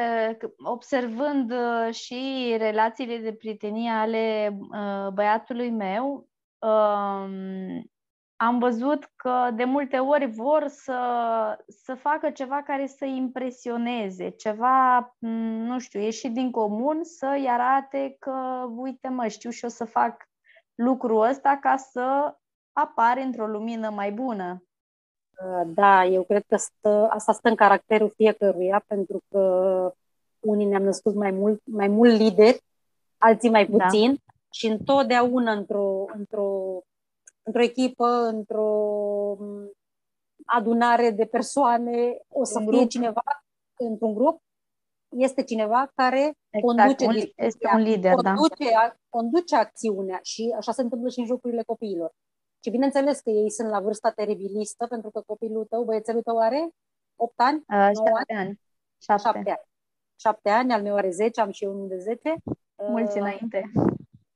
observând 0.63 1.51
uh, 1.51 1.93
și 1.93 2.53
relațiile 2.57 3.17
de 3.17 3.33
prietenie 3.33 3.89
ale 3.89 4.57
uh, 4.59 5.13
băiatului 5.13 5.69
meu, 5.69 6.27
um, 6.59 7.90
am 8.41 8.59
văzut 8.59 9.09
că 9.15 9.49
de 9.53 9.63
multe 9.63 9.97
ori 9.97 10.25
vor 10.25 10.67
să, 10.67 10.99
să 11.67 11.95
facă 11.95 12.29
ceva 12.29 12.61
care 12.61 12.87
să 12.87 13.05
impresioneze, 13.05 14.29
ceva, 14.29 15.15
nu 15.67 15.79
știu, 15.79 15.99
ieșit 15.99 16.33
din 16.33 16.51
comun, 16.51 17.03
să-i 17.03 17.47
arate 17.49 18.15
că, 18.19 18.65
uite 18.75 19.07
mă, 19.07 19.27
știu 19.27 19.49
și 19.49 19.63
eu 19.63 19.69
să 19.69 19.85
fac 19.85 20.29
lucrul 20.75 21.21
ăsta 21.29 21.57
ca 21.61 21.75
să 21.77 22.35
apare 22.71 23.21
într-o 23.21 23.47
lumină 23.47 23.89
mai 23.89 24.11
bună. 24.11 24.63
Da, 25.65 26.05
eu 26.05 26.23
cred 26.23 26.43
că 26.47 26.57
stă, 26.57 27.07
asta 27.09 27.31
stă 27.31 27.49
în 27.49 27.55
caracterul 27.55 28.13
fiecăruia, 28.15 28.83
pentru 28.87 29.21
că 29.29 29.93
unii 30.39 30.65
ne-am 30.65 30.83
născut 30.83 31.15
mai 31.15 31.31
mult, 31.31 31.61
mai 31.63 31.87
mult 31.87 32.11
lideri, 32.11 32.63
alții 33.17 33.49
mai 33.49 33.65
da. 33.65 33.77
puțin 33.77 34.09
da. 34.09 34.33
și 34.49 34.67
întotdeauna 34.67 35.51
într-o, 35.51 36.05
într-o 36.13 36.81
într-o 37.43 37.61
echipă, 37.61 38.07
într-o 38.07 38.71
mm, 39.39 39.71
adunare 40.45 41.09
de 41.09 41.25
persoane, 41.25 42.17
o 42.27 42.43
să 42.43 42.63
fie 42.69 42.85
cineva 42.85 43.21
într-un 43.77 44.13
grup, 44.13 44.41
este 45.17 45.43
cineva 45.43 45.91
care 45.95 46.37
exact, 46.49 46.65
conduce 46.65 47.05
un, 47.05 47.15
este 47.35 47.69
un 47.73 47.81
lider, 47.81 48.13
da. 48.15 48.33
conduce, 48.33 48.71
da. 48.71 48.95
conduce 49.09 49.55
acțiunea 49.55 50.19
și 50.23 50.53
așa 50.57 50.71
se 50.71 50.81
întâmplă 50.81 51.09
și 51.09 51.19
în 51.19 51.25
jocurile 51.25 51.63
copiilor. 51.63 52.11
Și 52.63 52.69
bineînțeles 52.69 53.19
că 53.19 53.29
ei 53.29 53.51
sunt 53.51 53.69
la 53.69 53.79
vârsta 53.79 54.11
teribilistă, 54.11 54.87
pentru 54.87 55.09
că 55.09 55.21
copilul 55.25 55.65
tău, 55.65 55.83
băiețelul 55.83 56.21
tău 56.21 56.39
are 56.39 56.69
8 57.15 57.33
ani? 57.35 57.57
Uh, 57.57 57.91
7 58.05 58.33
ani. 58.33 58.59
7. 59.01 59.21
7 59.27 59.37
ani. 59.37 59.69
7 60.15 60.49
ani, 60.49 60.73
al 60.73 60.81
meu 60.81 60.95
are 60.95 61.09
10, 61.09 61.41
am 61.41 61.51
și 61.51 61.63
eu 61.63 61.73
unul 61.73 61.87
de 61.87 61.97
10. 61.97 62.35
Mulți 62.89 63.17
uh, 63.17 63.21
înainte. 63.21 63.71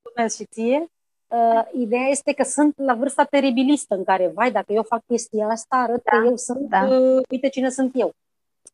Mulțumesc 0.03 0.35
și 0.35 0.45
ție. 0.45 0.89
Uh, 1.27 1.61
ideea 1.73 2.07
este 2.09 2.33
că 2.33 2.43
sunt 2.43 2.73
la 2.77 2.93
vârsta 2.93 3.23
teribilistă 3.23 3.95
în 3.95 4.03
care, 4.03 4.27
vai, 4.27 4.51
dacă 4.51 4.73
eu 4.73 4.83
fac 4.83 5.01
chestia 5.05 5.47
asta, 5.47 5.75
arăt 5.75 6.03
da, 6.03 6.17
că 6.17 6.25
eu 6.25 6.35
sunt, 6.35 6.69
da. 6.69 6.87
uh, 6.87 7.21
uite 7.29 7.49
cine 7.49 7.69
sunt 7.69 7.91
eu. 7.95 8.11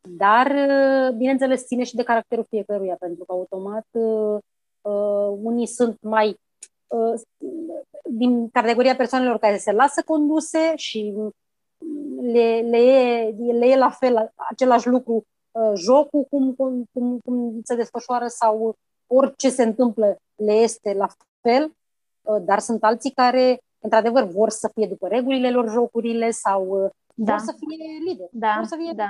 Dar, 0.01 0.47
uh, 0.47 1.15
bineînțeles, 1.15 1.65
ține 1.65 1.83
și 1.83 1.95
de 1.95 2.03
caracterul 2.03 2.45
fiecăruia, 2.49 2.95
pentru 2.99 3.23
că 3.25 3.31
automat 3.31 3.85
uh, 3.91 4.37
uh, 4.81 5.37
unii 5.41 5.67
sunt 5.67 5.97
mai 6.01 6.39
uh, 6.87 7.21
din 8.03 8.49
categoria 8.49 8.95
persoanelor 8.95 9.37
care 9.37 9.57
se 9.57 9.71
lasă 9.71 10.01
conduse 10.05 10.73
și 10.75 11.13
le, 12.21 12.59
le, 12.69 12.77
e, 12.77 13.35
le 13.51 13.65
e 13.65 13.77
la 13.77 13.89
fel 13.89 14.31
același 14.35 14.87
lucru 14.87 15.23
uh, 15.51 15.71
jocul, 15.75 16.23
cum, 16.29 16.53
cum, 16.53 16.85
cum, 16.93 17.19
cum 17.25 17.59
se 17.63 17.75
desfășoară 17.75 18.27
sau 18.27 18.75
orice 19.07 19.49
se 19.49 19.63
întâmplă 19.63 20.17
le 20.35 20.53
este 20.53 20.93
la 20.93 21.07
fel 21.41 21.63
Uh, 21.63 21.80
dar 22.41 22.59
sunt 22.59 22.83
alții 22.83 23.11
care, 23.11 23.61
într-adevăr, 23.79 24.23
vor 24.23 24.49
să 24.49 24.71
fie 24.73 24.87
după 24.87 25.07
regulile 25.07 25.51
lor 25.51 25.69
jocurile 25.69 26.31
sau 26.31 26.83
uh, 26.83 26.89
da. 27.13 27.31
vor 27.31 27.41
să 27.41 27.55
fie 27.57 28.09
lideri. 28.09 28.29
Da, 28.31 28.53
vor 28.55 28.65
să 28.65 28.75
fie 28.75 28.91
da. 28.95 29.09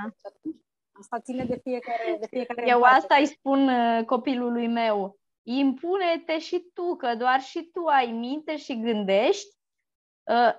Asta 0.92 1.20
ține 1.20 1.46
de 1.46 1.60
fiecare, 1.64 2.18
de 2.20 2.28
fiecare 2.28 2.64
Eu 2.68 2.82
asta 2.82 3.16
îi 3.16 3.26
spun 3.26 3.68
uh, 3.68 4.06
copilului 4.06 4.68
meu. 4.68 5.20
Impune-te 5.44 6.40
și 6.40 6.70
tu, 6.74 6.96
că 6.96 7.16
doar 7.16 7.42
și 7.42 7.70
tu 7.74 7.86
ai 7.86 8.12
minte 8.12 8.58
și 8.58 8.80
gândești. 8.80 9.60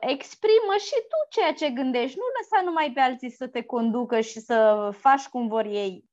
Exprimă 0.00 0.75
și 0.78 0.94
tu 0.94 1.28
ceea 1.30 1.52
ce 1.52 1.71
gândești. 1.71 2.18
Nu 2.18 2.25
lăsa 2.40 2.64
numai 2.64 2.90
pe 2.94 3.00
alții 3.00 3.30
să 3.30 3.47
te 3.47 3.62
conducă 3.62 4.21
și 4.21 4.40
să 4.40 4.88
faci 4.92 5.28
cum 5.28 5.49
vor 5.49 5.64
ei. 5.64 6.04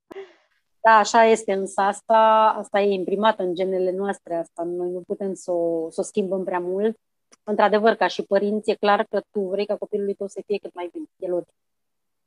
Da, 0.81 0.91
așa 0.91 1.23
este, 1.23 1.53
însă 1.53 1.81
asta, 1.81 2.53
asta 2.57 2.79
e 2.79 2.93
imprimată 2.93 3.43
în 3.43 3.53
genele 3.55 3.91
noastre, 3.91 4.35
asta 4.35 4.63
noi 4.63 4.89
nu 4.89 5.01
putem 5.07 5.33
să 5.33 5.51
o, 5.51 5.89
să 5.89 6.01
o 6.01 6.03
schimbăm 6.03 6.43
prea 6.43 6.59
mult. 6.59 6.97
Într-adevăr, 7.43 7.95
ca 7.95 8.07
și 8.07 8.23
părinți, 8.23 8.69
e 8.69 8.75
clar 8.75 9.05
că 9.09 9.21
tu 9.31 9.39
vrei 9.39 9.65
ca 9.65 9.75
copilul 9.75 10.13
tău 10.13 10.27
să 10.27 10.41
fie 10.45 10.57
cât 10.57 10.73
mai 10.73 10.89
bine, 10.91 11.05
e 11.17 11.27
logic. 11.27 11.53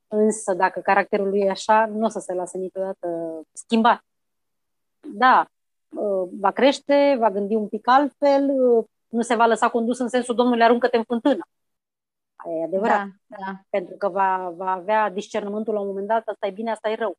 Însă, 0.07 0.53
dacă 0.53 0.79
caracterul 0.79 1.29
lui 1.29 1.39
e 1.39 1.49
așa, 1.49 1.85
nu 1.85 2.05
o 2.05 2.07
să 2.07 2.19
se 2.19 2.33
lase 2.33 2.57
niciodată 2.57 3.07
schimbat. 3.51 4.01
Da, 5.13 5.45
ă, 5.97 6.27
va 6.39 6.51
crește, 6.51 7.15
va 7.19 7.31
gândi 7.31 7.55
un 7.55 7.67
pic 7.67 7.87
altfel, 7.87 8.49
ă, 8.49 8.83
nu 9.07 9.21
se 9.21 9.35
va 9.35 9.45
lăsa 9.45 9.69
condus 9.69 9.99
în 9.99 10.07
sensul, 10.07 10.35
domnule, 10.35 10.63
aruncă-te 10.63 10.97
în 10.97 11.03
fântână. 11.03 11.47
E 12.59 12.63
adevărat. 12.63 13.07
Da, 13.27 13.37
da. 13.37 13.59
Pentru 13.69 13.95
că 13.95 14.09
va, 14.09 14.53
va 14.55 14.71
avea 14.71 15.09
discernământul 15.09 15.73
la 15.73 15.79
un 15.79 15.87
moment 15.87 16.07
dat, 16.07 16.27
asta 16.27 16.47
e 16.47 16.51
bine, 16.51 16.71
asta 16.71 16.89
e 16.89 16.95
rău. 16.95 17.17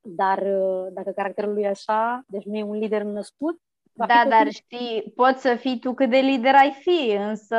Dar 0.00 0.38
uh, 0.38 0.86
dacă 0.92 1.10
caracterul 1.10 1.52
lui 1.52 1.62
e 1.62 1.68
așa, 1.68 2.24
deci 2.26 2.44
nu 2.44 2.56
e 2.56 2.62
un 2.62 2.78
lider 2.78 3.02
născut, 3.02 3.60
da, 3.92 4.24
dar 4.28 4.50
știi, 4.50 5.12
poți 5.16 5.40
să 5.40 5.54
fii 5.54 5.78
tu 5.78 5.94
cât 5.94 6.10
de 6.10 6.16
lider 6.16 6.54
ai 6.54 6.76
fi, 6.80 7.16
însă 7.18 7.56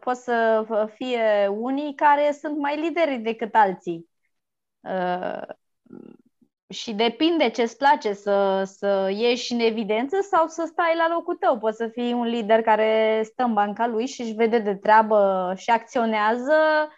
poți 0.00 0.24
să 0.24 0.64
fie 0.94 1.46
unii 1.46 1.94
care 1.94 2.32
sunt 2.32 2.58
mai 2.58 2.80
lideri 2.80 3.18
decât 3.18 3.54
alții. 3.54 4.08
Uh, 4.80 5.42
și 6.68 6.92
depinde 6.92 7.50
ce-ți 7.50 7.76
place, 7.76 8.12
să, 8.12 8.62
să 8.64 9.10
ieși 9.16 9.52
în 9.52 9.58
evidență 9.58 10.16
sau 10.20 10.46
să 10.46 10.64
stai 10.66 10.94
la 10.96 11.08
locul 11.14 11.36
tău. 11.36 11.58
Poți 11.58 11.76
să 11.76 11.88
fii 11.88 12.12
un 12.12 12.26
lider 12.26 12.62
care 12.62 13.22
stă 13.24 13.42
în 13.42 13.52
banca 13.52 13.86
lui 13.86 14.06
și 14.06 14.20
își 14.20 14.32
vede 14.32 14.58
de 14.58 14.74
treabă 14.74 15.52
și 15.56 15.70
acționează, 15.70 16.88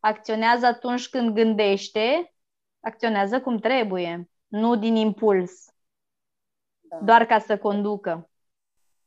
acționează 0.00 0.66
atunci 0.66 1.08
când 1.08 1.34
gândește 1.34 2.34
acționează 2.86 3.40
cum 3.40 3.58
trebuie, 3.58 4.28
nu 4.46 4.76
din 4.76 4.94
impuls, 4.94 5.50
da. 6.80 6.98
doar 7.02 7.26
ca 7.26 7.38
să 7.38 7.58
conducă. 7.58 8.28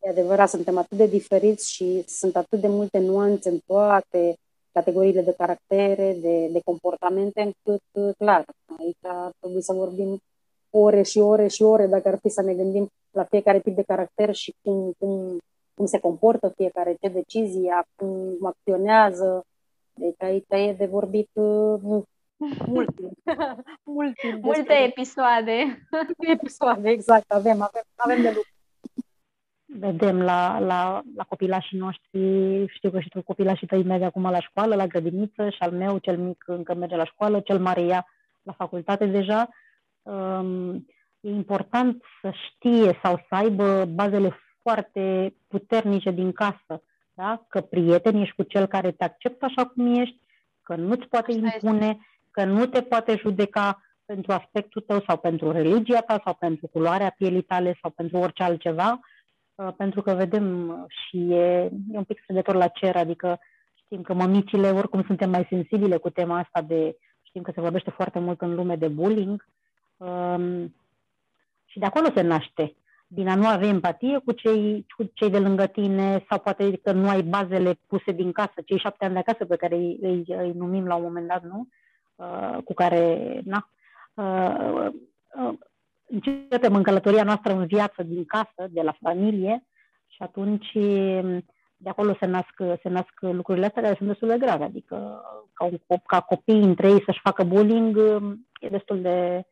E 0.02 0.10
adevărat, 0.10 0.50
suntem 0.50 0.78
atât 0.78 0.98
de 0.98 1.08
diferiți 1.08 1.72
și 1.72 2.04
sunt 2.08 2.36
atât 2.36 2.60
de 2.60 2.68
multe 2.68 3.00
nuanțe 3.00 3.50
în 3.50 3.60
toate 3.66 4.38
categoriile 4.72 5.22
de 5.22 5.34
caractere, 5.38 6.18
de, 6.22 6.48
de 6.52 6.60
comportamente, 6.66 7.42
încât, 7.42 8.16
clar, 8.18 8.46
aici 8.80 8.98
ar 9.02 9.32
trebui 9.40 9.62
să 9.62 9.74
vorbim 9.74 10.20
ore 10.70 11.02
și 11.02 11.20
ore 11.20 11.48
și 11.48 11.62
ore, 11.62 11.88
dacă 11.88 12.08
ar 12.08 12.18
fi 12.22 12.30
să 12.30 12.42
ne 12.42 12.54
gândim 12.54 12.90
la 13.12 13.24
fiecare 13.24 13.60
tip 13.60 13.76
de 13.76 13.82
caracter 13.82 14.36
și 14.36 14.56
cum, 14.62 14.92
cum, 14.98 15.38
cum 15.74 15.86
se 15.86 16.00
comportă 16.00 16.50
fiecare, 16.56 16.98
ce 17.02 17.08
decizia, 17.08 17.86
cum 17.96 18.38
acționează. 18.46 19.46
Deci 19.94 20.22
aici 20.22 20.46
e 20.48 20.74
de 20.74 20.86
vorbit 20.86 21.30
uh, 21.34 22.04
mult 22.68 22.96
timp. 22.96 23.18
mult 23.84 24.16
timp 24.16 24.44
Multe 24.44 24.74
episoade. 24.74 25.88
Multe 25.92 26.32
episoade, 26.32 26.90
exact, 26.90 27.32
avem, 27.32 27.62
avem, 27.62 27.84
avem 27.96 28.22
de 28.22 28.28
lucru. 28.28 28.50
Vedem 29.66 30.22
la, 30.22 30.60
la, 30.60 31.02
la 31.16 31.24
copilașii 31.24 31.78
noștri, 31.78 32.20
știu 32.68 32.92
că 32.92 33.00
și 33.00 33.10
tu 33.10 33.24
copilașii 33.24 33.68
tăi 33.68 33.84
merg 33.84 34.02
acum 34.02 34.22
la 34.22 34.40
școală, 34.40 34.76
la 34.76 34.88
grădiniță 34.88 35.50
și 35.50 35.58
al 35.60 35.72
meu, 35.72 35.98
cel 35.98 36.18
mic 36.18 36.44
încă 36.48 36.74
merge 36.74 36.96
la 36.96 37.06
școală, 37.06 37.40
cel 37.40 37.60
mare 37.60 37.82
ia 37.82 38.06
la 38.42 38.54
facultate 38.54 39.06
deja. 39.06 39.50
Um, 40.02 40.76
e 41.20 41.30
important 41.30 42.04
să 42.22 42.32
știe 42.32 43.00
sau 43.04 43.26
să 43.30 43.36
aibă 43.36 43.86
bazele 43.86 44.40
foarte 44.62 45.36
puternice 45.48 46.12
din 46.12 46.32
casă, 46.32 46.84
da? 47.14 47.46
că 47.48 47.62
prieten 47.62 48.16
ești 48.16 48.36
cu 48.36 48.44
cel 48.44 48.66
care 48.66 48.92
te 48.92 49.04
acceptă 49.04 49.46
așa 49.46 49.66
cum 49.66 49.96
ești, 49.96 50.20
că 50.62 50.76
nu-ți 50.76 51.08
poate 51.08 51.32
Așa 51.32 51.40
impune, 51.40 51.88
este 51.88 52.08
că 52.32 52.46
nu 52.46 52.66
te 52.66 52.82
poate 52.82 53.16
judeca 53.16 53.84
pentru 54.06 54.32
aspectul 54.32 54.82
tău 54.82 55.04
sau 55.08 55.18
pentru 55.18 55.52
religia 55.52 56.02
ta 56.02 56.22
sau 56.24 56.34
pentru 56.34 56.68
culoarea 56.68 57.16
pielii 57.18 57.42
tale 57.42 57.78
sau 57.82 57.92
pentru 57.92 58.18
orice 58.18 58.44
altceva, 58.44 59.00
uh, 59.56 59.74
pentru 59.78 60.02
că 60.02 60.14
vedem 60.14 60.76
și 60.88 61.18
e, 61.32 61.72
e 61.92 61.98
un 61.98 62.04
pic 62.04 62.20
străgător 62.22 62.56
la 62.56 62.68
cer, 62.68 62.96
adică 62.96 63.40
știm 63.76 64.02
că 64.02 64.14
mămicile 64.14 64.72
oricum 64.72 65.04
suntem 65.04 65.30
mai 65.30 65.46
sensibile 65.50 65.98
cu 65.98 66.10
tema 66.10 66.38
asta 66.38 66.62
de, 66.62 66.98
știm 67.22 67.42
că 67.42 67.52
se 67.56 67.62
vorbește 67.62 67.90
foarte 67.90 68.20
mult 68.20 68.42
în 68.42 68.56
lume 68.56 68.76
de 68.76 68.88
bullying 68.88 69.46
um, 69.98 70.76
și 71.66 71.80
de 71.80 71.86
acolo 71.86 72.08
se 72.16 72.22
naște 72.22 72.74
din 73.12 73.28
a 73.28 73.36
nu 73.36 73.48
avea 73.48 73.68
empatie 73.68 74.18
cu 74.18 74.32
cei, 74.32 74.86
cu 74.96 75.04
cei 75.14 75.30
de 75.30 75.40
lângă 75.40 75.68
tine 75.68 76.26
sau 76.30 76.40
poate 76.40 76.78
că 76.78 76.92
nu 76.92 77.10
ai 77.10 77.22
bazele 77.22 77.80
puse 77.88 78.12
din 78.12 78.32
casă, 78.32 78.54
cei 78.66 78.80
șapte 78.80 79.06
ani 79.06 79.14
de 79.14 79.20
acasă 79.20 79.46
pe 79.46 79.56
care 79.56 79.76
îi, 79.76 79.98
îi, 80.02 80.24
îi 80.28 80.52
numim 80.52 80.86
la 80.86 80.96
un 80.96 81.04
moment 81.04 81.28
dat, 81.28 81.44
nu? 81.44 81.68
Uh, 82.20 82.58
cu 82.64 82.74
care 82.74 83.32
na, 83.46 83.70
uh, 84.14 84.92
uh, 85.36 85.58
începem 86.06 86.76
în 86.76 86.84
călătoria 86.84 87.24
noastră 87.24 87.54
în 87.54 87.66
viață 87.66 88.04
din 88.04 88.26
casă, 88.26 88.68
de 88.70 88.82
la 88.82 88.98
familie 89.02 89.64
și 90.08 90.22
atunci 90.22 90.72
de 91.78 91.90
acolo 91.90 92.16
se 92.20 92.26
nasc, 92.26 92.54
se 92.82 92.90
nasc 92.90 93.14
lucrurile 93.20 93.66
astea 93.66 93.82
care 93.82 93.96
sunt 93.96 94.08
destul 94.08 94.28
de 94.28 94.38
grave. 94.38 94.64
Adică 94.64 95.22
ca, 95.54 95.66
un, 95.66 95.78
ca 96.06 96.22
copiii 96.22 96.64
între 96.64 96.90
ei 96.90 97.04
să-și 97.06 97.20
facă 97.24 97.44
bullying 97.44 97.98
e 98.60 98.70
destul 98.70 99.02
de, 99.02 99.44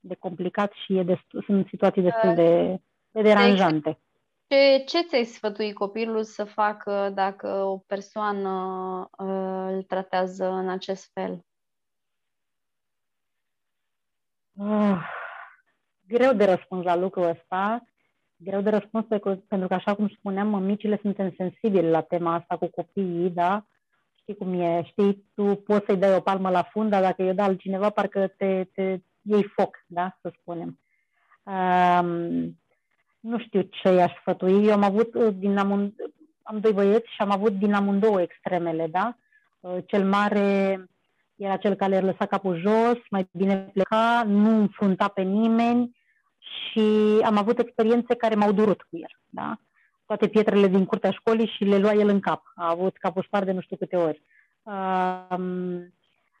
de 0.00 0.14
complicat 0.14 0.72
și 0.72 0.98
e 0.98 1.02
destul, 1.02 1.42
sunt 1.46 1.66
situații 1.68 2.02
destul 2.02 2.34
de, 2.34 2.80
de 3.10 3.22
deranjante. 3.22 3.98
Ce, 4.46 4.82
ce 4.86 5.02
ți-ai 5.02 5.24
sfătui 5.24 5.72
copilul 5.72 6.22
să 6.22 6.44
facă 6.44 7.10
dacă 7.14 7.48
o 7.48 7.78
persoană 7.78 8.50
uh, 9.18 9.74
îl 9.74 9.82
tratează 9.82 10.48
în 10.48 10.68
acest 10.68 11.10
fel? 11.12 11.44
Uh, 14.56 14.98
greu 16.06 16.32
de 16.32 16.44
răspuns 16.44 16.84
la 16.84 16.96
lucrul 16.96 17.24
ăsta. 17.24 17.82
Greu 18.36 18.60
de 18.60 18.70
răspuns 18.70 19.04
pentru 19.48 19.68
că, 19.68 19.74
așa 19.74 19.94
cum 19.94 20.08
spuneam, 20.08 20.48
mămicile 20.48 20.98
suntem 21.02 21.34
sensibili 21.36 21.90
la 21.90 22.00
tema 22.00 22.34
asta 22.34 22.56
cu 22.56 22.66
copiii, 22.66 23.30
da? 23.30 23.66
Știi 24.14 24.36
cum 24.36 24.60
e, 24.60 24.82
știi, 24.82 25.24
tu 25.34 25.54
poți 25.54 25.84
să-i 25.86 25.96
dai 25.96 26.14
o 26.14 26.20
palmă 26.20 26.50
la 26.50 26.62
fund, 26.62 26.90
dar 26.90 27.02
dacă 27.02 27.22
i-o 27.22 27.32
dă 27.32 27.42
altcineva, 27.42 27.90
parcă 27.90 28.26
te, 28.36 28.64
te 28.64 28.98
iei 29.22 29.42
foc, 29.42 29.84
da, 29.86 30.18
să 30.20 30.32
spunem. 30.40 30.78
Um, 31.44 32.58
nu 33.20 33.38
știu 33.38 33.60
ce 33.60 33.88
i-aș 33.88 34.12
sfătui. 34.20 34.66
Eu 34.66 34.72
am 34.72 34.82
avut 34.82 35.14
uh, 35.14 35.34
din 35.34 35.56
amând... 35.56 35.94
am 36.42 36.60
doi 36.60 36.72
băieți 36.72 37.12
și 37.14 37.20
am 37.20 37.30
avut 37.30 37.52
din 37.52 37.74
amândouă 37.74 38.20
extremele, 38.20 38.86
da? 38.86 39.16
Uh, 39.60 39.78
cel 39.86 40.04
mare 40.04 40.78
era 41.36 41.56
cel 41.56 41.74
care 41.74 42.00
lăsa 42.00 42.26
capul 42.26 42.56
jos, 42.58 42.98
mai 43.10 43.28
bine 43.32 43.70
pleca, 43.72 44.24
nu 44.26 44.58
înfrunta 44.58 45.08
pe 45.08 45.22
nimeni 45.22 45.96
și 46.38 46.80
am 47.24 47.36
avut 47.36 47.58
experiențe 47.58 48.14
care 48.14 48.34
m-au 48.34 48.52
durut 48.52 48.82
cu 48.82 48.96
el, 48.96 49.18
da? 49.28 49.58
Toate 50.06 50.28
pietrele 50.28 50.68
din 50.68 50.84
curtea 50.84 51.10
școlii 51.10 51.52
și 51.56 51.64
le 51.64 51.78
lua 51.78 51.92
el 51.92 52.08
în 52.08 52.20
cap. 52.20 52.42
A 52.54 52.68
avut 52.70 52.96
capul 52.96 53.22
spart 53.22 53.44
de 53.44 53.52
nu 53.52 53.60
știu 53.60 53.76
câte 53.76 53.96
ori. 53.96 54.22
Uh, 54.62 55.36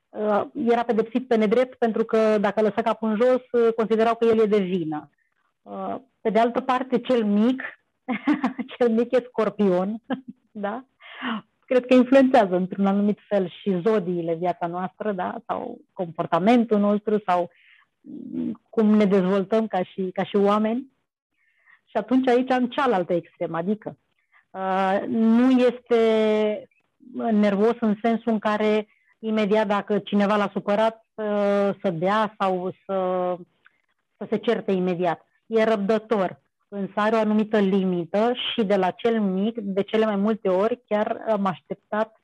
uh, 0.08 0.44
era 0.66 0.82
pedepsit 0.82 1.28
pe 1.28 1.36
nedrept 1.36 1.78
pentru 1.78 2.04
că 2.04 2.38
dacă 2.38 2.60
lăsa 2.60 2.82
capul 2.82 3.08
în 3.08 3.16
jos, 3.16 3.42
uh, 3.50 3.72
considerau 3.76 4.14
că 4.14 4.24
el 4.24 4.38
e 4.38 4.46
de 4.46 4.58
vină. 4.58 5.10
Uh, 5.62 5.96
pe 6.20 6.30
de 6.30 6.38
altă 6.38 6.60
parte, 6.60 7.00
cel 7.00 7.24
mic, 7.24 7.62
cel 8.78 8.88
mic 8.88 9.12
e 9.12 9.26
scorpion, 9.28 10.02
da? 10.50 10.84
Cred 11.66 11.86
că 11.86 11.94
influențează 11.94 12.56
într-un 12.56 12.86
anumit 12.86 13.18
fel 13.28 13.48
și 13.48 13.80
zodiile 13.80 14.34
viața 14.34 14.66
noastră, 14.66 15.12
da? 15.12 15.34
Sau 15.46 15.80
comportamentul 15.92 16.78
nostru, 16.78 17.22
sau 17.26 17.50
cum 18.70 18.86
ne 18.86 19.04
dezvoltăm 19.04 19.66
ca 19.66 19.82
și, 19.82 20.10
ca 20.12 20.24
și 20.24 20.36
oameni. 20.36 20.92
Și 21.84 21.96
atunci 21.96 22.28
aici 22.28 22.50
am 22.50 22.66
cealaltă 22.66 23.12
extremă, 23.12 23.56
adică 23.56 23.98
uh, 24.50 25.00
nu 25.06 25.50
este 25.50 26.68
nervos 27.30 27.74
în 27.80 27.96
sensul 28.02 28.32
în 28.32 28.38
care 28.38 28.86
imediat 29.18 29.66
dacă 29.66 29.98
cineva 29.98 30.36
l-a 30.36 30.50
supărat 30.52 31.06
uh, 31.14 31.70
să 31.82 31.90
dea 31.90 32.34
sau 32.38 32.74
să, 32.86 32.96
să 34.16 34.26
se 34.30 34.36
certe 34.36 34.72
imediat 34.72 35.26
e 35.46 35.64
răbdător, 35.64 36.40
însă 36.74 36.92
are 36.94 37.16
o 37.16 37.18
anumită 37.18 37.58
limită 37.58 38.32
și 38.34 38.64
de 38.64 38.76
la 38.76 38.90
cel 38.90 39.20
mic, 39.20 39.58
de 39.58 39.82
cele 39.82 40.04
mai 40.04 40.16
multe 40.16 40.48
ori, 40.48 40.82
chiar 40.86 41.24
am 41.28 41.46
așteptat 41.46 42.20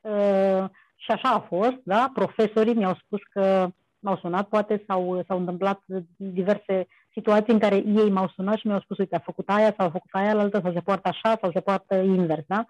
uh, 0.00 0.64
și 0.96 1.10
așa 1.10 1.28
a 1.28 1.40
fost, 1.40 1.76
da? 1.84 2.10
Profesorii 2.14 2.74
mi-au 2.74 2.94
spus 3.04 3.20
că 3.30 3.68
m-au 3.98 4.16
sunat, 4.16 4.48
poate 4.48 4.84
s-au, 4.86 5.24
s-au 5.26 5.38
întâmplat 5.38 5.82
diverse 6.16 6.86
situații 7.12 7.52
în 7.52 7.58
care 7.58 7.76
ei 7.76 8.10
m-au 8.10 8.28
sunat 8.28 8.56
și 8.56 8.66
mi-au 8.66 8.80
spus, 8.80 8.98
uite, 8.98 9.16
a 9.16 9.18
făcut 9.18 9.48
aia 9.48 9.74
sau 9.76 9.86
a 9.86 9.90
făcut 9.90 10.10
aia 10.12 10.34
la 10.34 10.40
altă, 10.40 10.60
sau 10.62 10.72
se 10.72 10.80
poartă 10.80 11.08
așa 11.08 11.38
sau 11.40 11.52
se 11.52 11.60
poartă 11.60 11.94
invers, 11.94 12.44
da? 12.46 12.64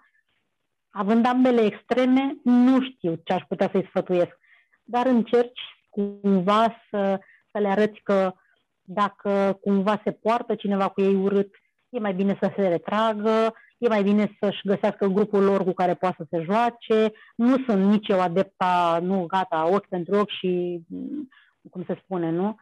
Având 0.89 1.25
ambele 1.25 1.61
extreme, 1.61 2.35
nu 2.43 2.81
știu 2.81 3.19
ce 3.23 3.33
aș 3.33 3.43
putea 3.47 3.69
să-i 3.71 3.87
sfătuiesc, 3.87 4.39
dar 4.83 5.05
încerci 5.05 5.61
cumva 5.89 6.75
să, 6.89 7.19
să 7.51 7.59
le 7.59 7.67
arăți 7.67 7.99
că 8.03 8.33
dacă 8.85 9.59
cumva 9.61 10.01
se 10.03 10.11
poartă 10.11 10.55
cineva 10.55 10.87
cu 10.87 11.01
ei 11.01 11.15
urât, 11.15 11.55
e 11.89 11.99
mai 11.99 12.13
bine 12.13 12.37
să 12.41 12.51
se 12.55 12.67
retragă, 12.67 13.53
e 13.77 13.87
mai 13.87 14.03
bine 14.03 14.37
să-și 14.39 14.67
găsească 14.67 15.07
grupul 15.07 15.43
lor 15.43 15.63
cu 15.63 15.73
care 15.73 15.93
poate 15.93 16.15
să 16.17 16.25
se 16.29 16.43
joace. 16.43 17.13
Nu 17.35 17.57
sunt 17.67 17.83
nici 17.83 18.07
eu 18.07 18.21
adepta, 18.21 18.99
nu, 19.01 19.25
gata, 19.25 19.69
ochi 19.71 19.87
pentru 19.87 20.15
ochi 20.15 20.29
și, 20.29 20.81
cum 21.71 21.83
se 21.87 21.99
spune, 22.03 22.31
nu? 22.31 22.55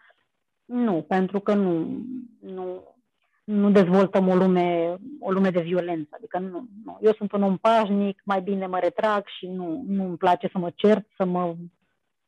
Nu, 0.65 1.01
pentru 1.01 1.39
că 1.39 1.53
nu, 1.53 2.01
nu, 2.39 2.95
nu 3.43 3.71
dezvoltăm 3.71 4.27
o 4.27 4.35
lume, 4.35 4.97
o 5.19 5.31
lume 5.31 5.49
de 5.49 5.61
violență. 5.61 6.09
Adică 6.11 6.39
nu, 6.39 6.67
nu. 6.85 6.97
Eu 7.01 7.13
sunt 7.13 7.31
un 7.31 7.43
om 7.43 7.57
pașnic, 7.57 8.21
mai 8.25 8.41
bine 8.41 8.67
mă 8.67 8.79
retrag 8.79 9.23
și 9.27 9.47
nu, 9.47 9.83
nu 9.87 10.05
îmi 10.05 10.17
place 10.17 10.47
să 10.51 10.57
mă 10.57 10.71
cert, 10.75 11.07
să 11.17 11.25
mă, 11.25 11.55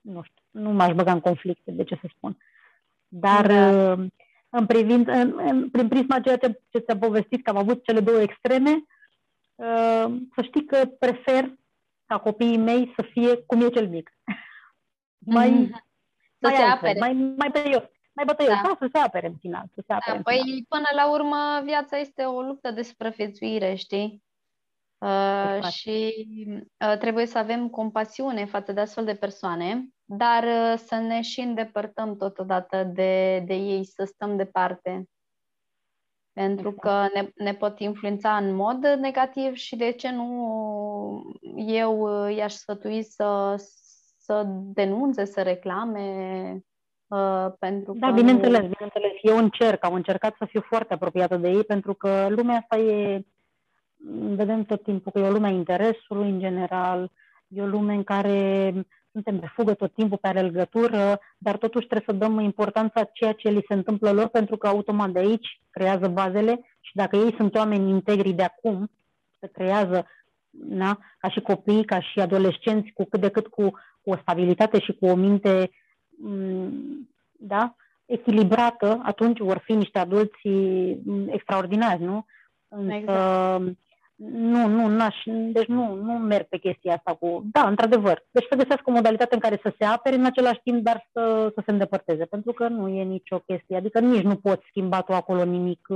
nu 0.01 0.21
știu, 0.23 0.41
nu 0.51 0.71
m-aș 0.71 0.93
băga 0.93 1.11
în 1.11 1.19
conflicte, 1.19 1.71
de 1.71 1.83
ce 1.83 1.97
să 2.01 2.07
spun. 2.15 2.37
Uh, 3.09 3.19
dar 3.19 3.47
da. 3.47 3.91
Uh, 3.91 4.05
în 4.49 4.65
privind, 4.65 5.07
în, 5.07 5.33
în, 5.37 5.69
prin 5.69 5.87
prisma 5.87 6.19
ceea 6.19 6.37
ce, 6.37 6.59
ce 6.69 6.79
ți-am 6.79 6.99
povestit, 6.99 7.43
că 7.43 7.49
am 7.49 7.57
avut 7.57 7.83
cele 7.83 7.99
două 7.99 8.21
extreme, 8.21 8.71
uh, 9.55 10.05
să 10.35 10.41
știi 10.41 10.65
că 10.65 10.85
prefer 10.99 11.53
ca 12.05 12.17
copiii 12.17 12.57
mei 12.57 12.93
să 12.95 13.01
fie 13.11 13.35
cum 13.35 13.61
e 13.61 13.69
cel 13.69 13.89
mic. 13.89 14.11
mai, 15.17 15.51
mm-hmm. 15.51 15.83
Să 16.39 16.47
mai 16.47 16.55
se 16.55 16.61
apere. 16.61 16.99
Mai, 16.99 17.13
mai 17.13 17.49
bătăios. 17.51 17.83
Mai 18.13 18.25
bătăios, 18.25 18.53
da. 18.53 18.61
da, 18.63 18.75
să 18.79 18.89
se 18.91 18.97
apere 18.97 19.27
în 19.27 19.35
final. 19.39 19.63
Să 19.73 19.75
se 19.75 19.85
da, 19.87 19.95
apere 19.95 20.17
da, 20.17 20.23
păi 20.23 20.41
final. 20.43 20.65
până 20.69 20.87
la 20.95 21.11
urmă 21.11 21.61
viața 21.63 21.97
este 21.97 22.23
o 22.23 22.41
luptă 22.41 22.71
de 22.71 22.81
supraviețuire, 22.81 23.75
știi? 23.75 24.23
Uh, 24.97 25.63
și 25.69 26.13
uh, 26.87 26.97
trebuie 26.97 27.25
să 27.25 27.37
avem 27.37 27.69
compasiune 27.69 28.45
față 28.45 28.71
de 28.71 28.79
astfel 28.79 29.05
de 29.05 29.15
persoane 29.15 29.89
dar 30.05 30.43
uh, 30.43 30.77
să 30.77 30.95
ne 30.95 31.21
și 31.21 31.39
îndepărtăm 31.39 32.17
totodată 32.17 32.83
de, 32.83 33.43
de 33.45 33.53
ei, 33.53 33.85
să 33.85 34.03
stăm 34.03 34.35
departe. 34.35 35.09
Pentru 36.33 36.67
exact. 36.69 37.11
că 37.13 37.19
ne, 37.19 37.29
ne 37.35 37.53
pot 37.53 37.79
influența 37.79 38.37
în 38.37 38.55
mod 38.55 38.85
negativ 38.99 39.53
și 39.53 39.75
de 39.75 39.91
ce 39.91 40.11
nu 40.11 41.35
eu 41.55 41.99
uh, 41.99 42.35
i-aș 42.35 42.53
sfătui 42.53 43.03
să, 43.03 43.55
să 44.17 44.43
denunțe, 44.47 45.25
să 45.25 45.41
reclame 45.41 45.99
uh, 47.07 47.47
pentru 47.59 47.93
Da, 47.99 48.11
bineînțeles, 48.11 48.61
nu... 48.61 48.67
bineînțeles. 48.67 49.11
Eu 49.21 49.37
încerc, 49.37 49.83
am 49.83 49.93
încercat 49.93 50.35
să 50.37 50.45
fiu 50.45 50.61
foarte 50.61 50.93
apropiată 50.93 51.37
de 51.37 51.49
ei 51.49 51.63
pentru 51.63 51.93
că 51.93 52.27
lumea 52.29 52.57
asta 52.57 52.77
e, 52.77 53.25
vedem 54.35 54.63
tot 54.63 54.83
timpul 54.83 55.11
că 55.11 55.19
e 55.19 55.27
o 55.27 55.31
lume 55.31 55.47
a 55.47 55.51
interesului 55.51 56.29
în 56.29 56.39
general, 56.39 57.11
e 57.47 57.61
o 57.61 57.65
lume 57.65 57.93
în 57.93 58.03
care 58.03 58.73
suntem 59.15 59.39
de 59.39 59.51
fugă 59.53 59.73
tot 59.73 59.93
timpul 59.93 60.17
pe 60.17 60.27
alergătură, 60.27 61.19
dar 61.37 61.57
totuși 61.57 61.87
trebuie 61.87 62.15
să 62.15 62.25
dăm 62.25 62.39
importanța 62.39 63.03
ceea 63.03 63.33
ce 63.33 63.49
li 63.49 63.65
se 63.67 63.73
întâmplă 63.73 64.11
lor, 64.11 64.27
pentru 64.27 64.57
că 64.57 64.67
automat 64.67 65.09
de 65.09 65.19
aici 65.19 65.59
creează 65.69 66.07
bazele 66.07 66.59
și 66.79 66.95
dacă 66.95 67.15
ei 67.15 67.33
sunt 67.37 67.55
oameni 67.55 67.89
integri 67.89 68.31
de 68.31 68.43
acum, 68.43 68.91
se 69.39 69.47
creează 69.47 70.07
na, 70.69 70.99
ca 71.17 71.29
și 71.29 71.39
copii, 71.39 71.85
ca 71.85 71.99
și 71.99 72.19
adolescenți, 72.19 72.91
cu 72.91 73.03
cât 73.03 73.19
de 73.21 73.29
cât 73.29 73.47
cu, 73.47 73.69
cu 74.01 74.09
o 74.09 74.17
stabilitate 74.17 74.79
și 74.79 74.93
cu 74.93 75.05
o 75.05 75.15
minte 75.15 75.71
mm, 76.17 77.09
da, 77.31 77.75
echilibrată, 78.05 79.01
atunci 79.03 79.39
vor 79.39 79.57
fi 79.57 79.73
niște 79.73 79.99
adulți 79.99 80.47
mm, 80.47 81.27
extraordinari, 81.29 82.03
nu? 82.03 82.25
Însă, 82.67 82.93
exact 82.93 83.77
nu, 84.15 84.67
nu, 84.67 84.87
n-aș, 84.87 85.15
deci 85.25 85.67
nu, 85.67 85.93
nu 85.93 86.13
merg 86.13 86.45
pe 86.45 86.57
chestia 86.57 86.93
asta 86.93 87.13
cu, 87.13 87.43
da, 87.51 87.67
într-adevăr, 87.67 88.25
deci 88.31 88.45
să 88.49 88.55
găsească 88.55 88.83
o 88.85 88.91
modalitate 88.91 89.33
în 89.33 89.39
care 89.39 89.59
să 89.61 89.73
se 89.77 89.85
apere 89.85 90.15
în 90.15 90.25
același 90.25 90.59
timp, 90.63 90.83
dar 90.83 91.09
să, 91.13 91.51
să 91.55 91.61
se 91.65 91.71
îndepărteze, 91.71 92.25
pentru 92.25 92.53
că 92.53 92.67
nu 92.67 92.87
e 92.87 93.03
nicio 93.03 93.39
chestie, 93.39 93.77
adică 93.77 93.99
nici 93.99 94.23
nu 94.23 94.35
poți 94.35 94.65
schimba 94.67 95.01
tu 95.01 95.13
acolo 95.13 95.43
nimic, 95.43 95.87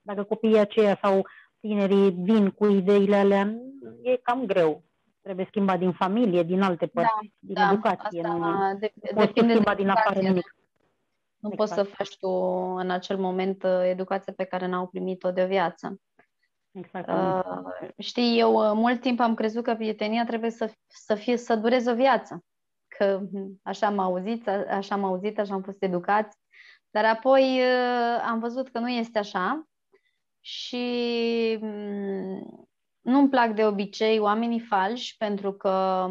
dacă 0.00 0.22
copiii 0.22 0.58
aceia 0.58 0.98
sau 1.02 1.26
tinerii 1.60 2.10
vin 2.10 2.50
cu 2.50 2.66
ideile 2.66 3.16
alea, 3.16 3.54
e 4.02 4.16
cam 4.16 4.44
greu. 4.46 4.82
Trebuie 5.22 5.46
schimbat 5.48 5.78
din 5.78 5.92
familie, 5.92 6.42
din 6.42 6.62
alte 6.62 6.86
părți, 6.86 7.10
da, 7.20 7.28
din 7.38 7.54
da, 7.54 7.70
educație. 7.70 8.22
Asta, 8.22 8.36
nu, 8.36 8.78
de, 8.78 8.92
nu 8.94 9.20
poți 9.20 9.32
schimba 9.36 9.74
din 9.74 9.88
afară 9.88 10.20
nimic. 10.20 10.56
Nu 11.38 11.50
exact. 11.52 11.56
poți 11.56 11.72
să 11.72 11.94
faci 11.96 12.16
tu 12.18 12.28
în 12.76 12.90
acel 12.90 13.16
moment 13.16 13.64
educația 13.82 14.32
pe 14.36 14.44
care 14.44 14.66
n-au 14.66 14.86
primit-o 14.86 15.30
de 15.30 15.42
o 15.42 15.46
viață. 15.46 16.00
Exact. 16.72 17.08
Uh, 17.08 17.88
știi, 17.98 18.38
eu 18.38 18.54
uh, 18.54 18.72
mult 18.74 19.00
timp 19.00 19.20
am 19.20 19.34
crezut 19.34 19.64
că 19.64 19.74
prietenia 19.74 20.24
trebuie 20.24 20.50
să, 20.50 20.72
să 20.86 21.14
fie, 21.14 21.36
să 21.36 21.56
dureze 21.56 21.90
o 21.90 21.94
viață. 21.94 22.44
Că 22.88 23.20
hm, 23.32 23.60
așa 23.62 23.86
am 23.86 23.98
auzit, 23.98 24.48
așa 24.48 24.94
am 24.94 25.04
auzit, 25.04 25.38
așa 25.38 25.54
am 25.54 25.62
fost 25.62 25.82
educați. 25.82 26.36
Dar 26.90 27.04
apoi 27.04 27.60
uh, 27.60 28.22
am 28.24 28.38
văzut 28.38 28.68
că 28.68 28.78
nu 28.78 28.88
este 28.88 29.18
așa 29.18 29.66
și 30.40 31.58
um, 31.60 32.68
nu-mi 33.00 33.28
plac 33.28 33.54
de 33.54 33.66
obicei 33.66 34.18
oamenii 34.18 34.60
falși 34.60 35.16
pentru 35.16 35.52
că 35.52 36.06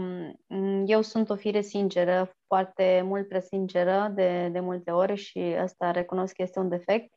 um, 0.48 0.84
eu 0.88 1.02
sunt 1.02 1.30
o 1.30 1.36
fire 1.36 1.62
sinceră, 1.62 2.36
foarte 2.48 3.02
mult 3.06 3.28
prea 3.28 3.40
sinceră 3.40 4.12
de, 4.16 4.50
de 4.52 4.60
multe 4.60 4.92
ori 4.92 5.16
și 5.16 5.40
asta 5.40 5.92
recunosc 5.92 6.36
că 6.36 6.42
este 6.42 6.60
un 6.60 6.70
defect. 6.70 7.14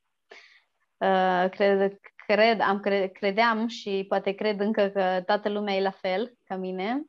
Uh, 0.97 1.51
cred, 1.51 1.99
cred, 2.27 2.61
am 2.61 2.81
cre- 2.81 3.07
credeam 3.07 3.67
și 3.67 4.05
poate 4.09 4.33
cred 4.33 4.61
încă 4.61 4.89
că 4.89 5.23
toată 5.27 5.49
lumea 5.49 5.75
e 5.75 5.83
la 5.83 5.91
fel 5.91 6.35
ca 6.45 6.57
mine. 6.57 7.05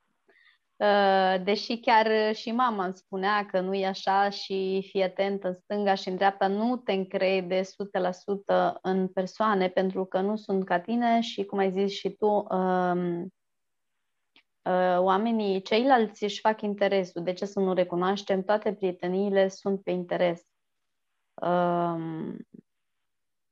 Uh, 0.77 1.43
deși 1.43 1.79
chiar 1.79 2.35
și 2.35 2.51
mama 2.51 2.85
îmi 2.85 2.95
spunea 2.95 3.45
că 3.45 3.59
nu 3.59 3.73
e 3.73 3.85
așa 3.85 4.29
și 4.29 4.87
fii 4.89 5.03
atent 5.03 5.43
în 5.43 5.53
stânga 5.53 5.93
și 5.95 6.09
în 6.09 6.15
dreapta, 6.15 6.47
nu 6.47 6.77
te 6.77 6.91
încrede 6.91 7.61
100% 7.61 7.65
în 8.81 9.07
persoane 9.07 9.69
pentru 9.69 10.05
că 10.05 10.19
nu 10.19 10.35
sunt 10.35 10.65
ca 10.65 10.79
tine 10.79 11.21
și, 11.21 11.45
cum 11.45 11.57
ai 11.57 11.71
zis 11.71 11.91
și 11.91 12.09
tu, 12.09 12.27
um, 12.27 13.21
uh, 14.61 14.97
oamenii, 14.97 15.61
ceilalți 15.61 16.23
își 16.23 16.39
fac 16.39 16.61
interesul. 16.61 17.23
De 17.23 17.33
ce 17.33 17.45
să 17.45 17.59
nu 17.59 17.73
recunoaștem? 17.73 18.43
Toate 18.43 18.73
prieteniile 18.73 19.47
sunt 19.47 19.83
pe 19.83 19.91
interes. 19.91 20.41
Um, 21.41 22.37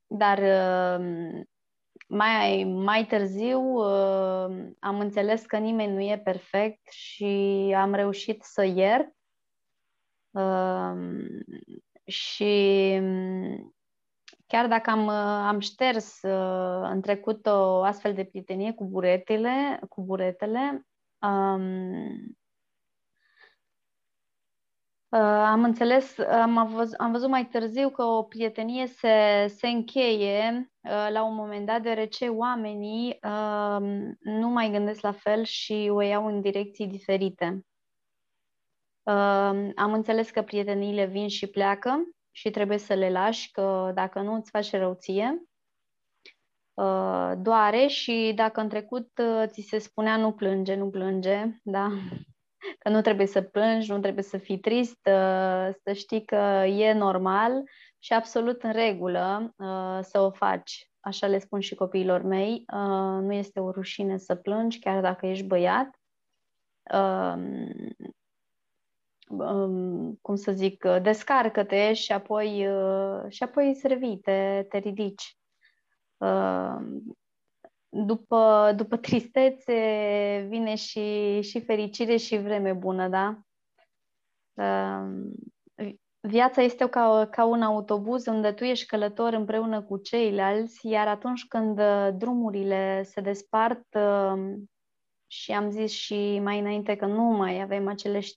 dar 0.07 0.39
um, 0.99 1.43
mai, 2.13 2.63
mai 2.63 3.05
târziu 3.05 3.61
uh, 3.61 4.71
am 4.79 4.99
înțeles 4.99 5.45
că 5.45 5.57
nimeni 5.57 5.93
nu 5.93 6.01
e 6.01 6.21
perfect 6.23 6.91
și 6.91 7.25
am 7.77 7.93
reușit 7.93 8.43
să 8.43 8.63
iert. 8.63 9.15
Uh, 10.31 10.93
și 12.05 12.53
um, 13.01 13.75
chiar 14.47 14.67
dacă 14.67 14.89
am, 14.89 15.05
uh, 15.05 15.47
am 15.47 15.59
șters 15.59 16.21
uh, 16.21 16.89
în 16.91 17.01
trecut 17.01 17.45
o 17.45 17.81
astfel 17.81 18.13
de 18.13 18.23
prietenie 18.23 18.73
cu 18.73 18.85
buretele, 18.85 19.79
cu 19.89 20.01
buretele 20.01 20.87
um, 21.21 21.61
Uh, 22.13 22.42
am 25.21 25.63
înțeles, 25.63 26.19
am, 26.19 26.67
văzut, 26.73 26.93
am 26.93 27.11
văzut 27.11 27.29
mai 27.29 27.45
târziu 27.45 27.89
că 27.89 28.03
o 28.03 28.23
prietenie 28.23 28.87
se, 28.87 29.45
se 29.47 29.67
încheie 29.67 30.71
uh, 30.81 31.07
la 31.11 31.23
un 31.23 31.35
moment 31.35 31.65
dat, 31.65 31.81
deoarece 31.81 32.27
oamenii 32.27 33.19
uh, 33.23 33.77
nu 34.19 34.47
mai 34.47 34.71
gândesc 34.71 35.01
la 35.01 35.11
fel 35.11 35.43
și 35.43 35.89
o 35.91 36.01
iau 36.01 36.25
în 36.25 36.41
direcții 36.41 36.87
diferite. 36.87 37.65
Am 39.75 39.93
înțeles 39.93 40.29
că 40.29 40.41
prieteniile 40.41 41.05
vin 41.05 41.27
și 41.27 41.47
pleacă 41.47 42.03
și 42.31 42.49
trebuie 42.49 42.77
să 42.77 42.93
le 42.93 43.09
lași, 43.09 43.51
că 43.51 43.91
dacă 43.93 44.21
nu 44.21 44.33
îți 44.33 44.49
face 44.49 44.77
răuție, 44.77 45.43
doare 47.37 47.87
și 47.87 48.31
dacă 48.35 48.61
în 48.61 48.69
trecut 48.69 49.11
ți 49.45 49.61
se 49.61 49.77
spunea 49.77 50.17
nu 50.17 50.31
plânge, 50.31 50.75
nu 50.75 50.89
plânge, 50.89 51.59
da, 51.63 51.89
că 52.79 52.89
nu 52.89 53.01
trebuie 53.01 53.27
să 53.27 53.41
plângi, 53.41 53.91
nu 53.91 53.99
trebuie 53.99 54.23
să 54.23 54.37
fii 54.37 54.59
trist, 54.59 54.99
să 55.83 55.93
știi 55.93 56.25
că 56.25 56.63
e 56.67 56.93
normal 56.93 57.63
și 58.03 58.13
absolut 58.13 58.63
în 58.63 58.71
regulă 58.71 59.53
uh, 59.57 59.99
să 60.01 60.19
o 60.19 60.31
faci. 60.31 60.91
Așa 60.99 61.27
le 61.27 61.39
spun 61.39 61.59
și 61.59 61.75
copiilor 61.75 62.21
mei, 62.21 62.65
uh, 62.73 63.21
nu 63.21 63.33
este 63.33 63.59
o 63.59 63.71
rușine 63.71 64.17
să 64.17 64.35
plângi, 64.35 64.79
chiar 64.79 65.01
dacă 65.01 65.25
ești 65.25 65.45
băiat. 65.45 65.99
Um, 66.93 67.67
um, 69.27 70.15
cum 70.21 70.35
să 70.35 70.51
zic, 70.51 70.85
descarcă-te 71.01 71.93
și 71.93 72.11
apoi, 72.11 72.67
uh, 72.67 73.23
și 73.27 73.43
apoi 73.43 73.75
să 73.75 73.87
revii, 73.87 74.17
te, 74.17 74.65
te 74.69 74.77
ridici 74.77 75.37
după, 77.93 78.73
după 78.75 78.97
tristețe 78.97 79.73
vine 80.49 80.75
și, 80.75 81.41
și 81.41 81.61
fericire 81.61 82.15
și 82.15 82.37
vreme 82.37 82.73
bună, 82.73 83.07
da? 83.07 83.39
Uh, 84.53 85.87
viața 86.19 86.61
este 86.61 86.89
ca, 86.89 87.27
ca 87.31 87.45
un 87.45 87.61
autobuz 87.61 88.25
unde 88.25 88.51
tu 88.51 88.63
ești 88.63 88.85
călător 88.85 89.33
împreună 89.33 89.81
cu 89.81 89.97
ceilalți, 89.97 90.87
iar 90.87 91.07
atunci 91.07 91.45
când 91.47 91.79
uh, 91.79 92.09
drumurile 92.17 93.03
se 93.03 93.21
despart 93.21 93.85
uh, 93.93 94.53
și 95.27 95.51
am 95.51 95.69
zis 95.69 95.91
și 95.91 96.39
mai 96.39 96.59
înainte 96.59 96.95
că 96.95 97.05
nu 97.05 97.23
mai 97.23 97.61
avem 97.61 97.87
aceleași 97.87 98.35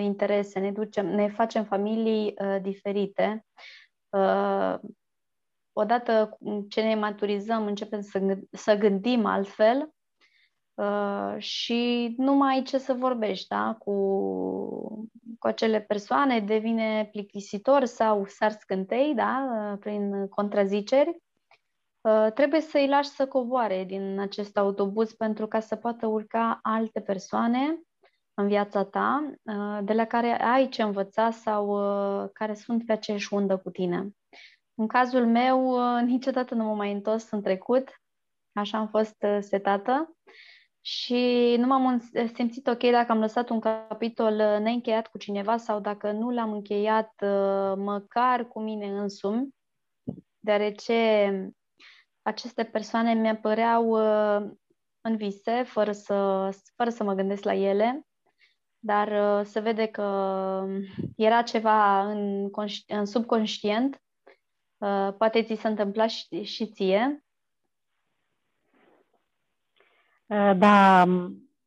interese, 0.00 0.58
ne, 0.58 0.72
ducem, 0.72 1.06
ne 1.06 1.28
facem 1.28 1.64
familii 1.64 2.34
diferite, 2.62 3.44
odată 5.78 6.38
ce 6.68 6.80
ne 6.80 6.94
maturizăm, 6.94 7.66
începem 7.66 8.00
să, 8.00 8.38
să 8.50 8.74
gândim 8.74 9.26
altfel 9.26 9.90
uh, 10.74 11.34
și 11.38 12.14
nu 12.18 12.34
mai 12.34 12.54
ai 12.54 12.62
ce 12.62 12.78
să 12.78 12.92
vorbești 12.92 13.48
da? 13.48 13.76
cu, 13.78 13.92
cu 15.38 15.46
acele 15.46 15.80
persoane, 15.80 16.40
devine 16.40 17.08
plictisitor 17.12 17.84
sau 17.84 18.26
sar 18.26 18.50
scântei 18.50 19.14
da? 19.14 19.48
Uh, 19.72 19.78
prin 19.80 20.28
contraziceri. 20.28 21.22
Uh, 22.00 22.26
trebuie 22.34 22.60
să 22.60 22.78
îi 22.78 22.88
lași 22.88 23.08
să 23.08 23.26
coboare 23.26 23.84
din 23.84 24.18
acest 24.18 24.56
autobuz 24.56 25.12
pentru 25.12 25.46
ca 25.46 25.60
să 25.60 25.76
poată 25.76 26.06
urca 26.06 26.58
alte 26.62 27.00
persoane 27.00 27.80
în 28.34 28.46
viața 28.46 28.84
ta, 28.84 29.32
uh, 29.42 29.78
de 29.82 29.92
la 29.92 30.04
care 30.04 30.42
ai 30.42 30.68
ce 30.68 30.82
învăța 30.82 31.30
sau 31.30 31.68
uh, 31.68 32.30
care 32.32 32.54
sunt 32.54 32.86
pe 32.86 32.92
aceeași 32.92 33.34
undă 33.34 33.56
cu 33.56 33.70
tine. 33.70 34.10
În 34.78 34.86
cazul 34.86 35.26
meu, 35.26 35.68
uh, 35.68 36.02
niciodată 36.02 36.54
nu 36.54 36.64
m-am 36.64 36.76
mai 36.76 36.92
întors 36.92 37.30
în 37.30 37.42
trecut, 37.42 38.00
așa 38.52 38.78
am 38.78 38.88
fost 38.88 39.16
uh, 39.22 39.38
setată 39.40 40.16
și 40.80 41.54
nu 41.58 41.66
m-am 41.66 42.10
simțit 42.34 42.66
ok 42.66 42.90
dacă 42.90 43.12
am 43.12 43.18
lăsat 43.18 43.48
un 43.48 43.60
capitol 43.60 44.32
uh, 44.32 44.58
neîncheiat 44.60 45.06
cu 45.06 45.18
cineva 45.18 45.56
sau 45.56 45.80
dacă 45.80 46.10
nu 46.12 46.30
l-am 46.30 46.52
încheiat 46.52 47.12
măcar 47.76 48.48
cu 48.48 48.60
mine 48.60 48.86
însumi, 48.86 49.48
deoarece 50.38 51.52
aceste 52.22 52.64
persoane 52.64 53.14
mi-apăreau 53.14 53.90
în 55.00 55.16
vise, 55.16 55.62
fără 55.62 55.92
să, 55.92 56.48
fără 56.76 56.90
să 56.90 57.04
mă 57.04 57.14
gândesc 57.14 57.44
la 57.44 57.54
ele, 57.54 58.06
dar 58.78 59.44
se 59.44 59.60
vede 59.60 59.86
că 59.86 60.66
era 61.16 61.42
ceva 61.42 62.10
în, 62.10 62.50
în 62.86 63.04
subconștient 63.04 64.00
Uh, 64.78 65.14
poate 65.18 65.42
ți 65.42 65.60
s-a 65.60 65.68
întâmplat 65.68 66.10
și, 66.10 66.42
și 66.42 66.66
ție? 66.66 67.24
Uh, 70.26 70.52
da, 70.56 71.00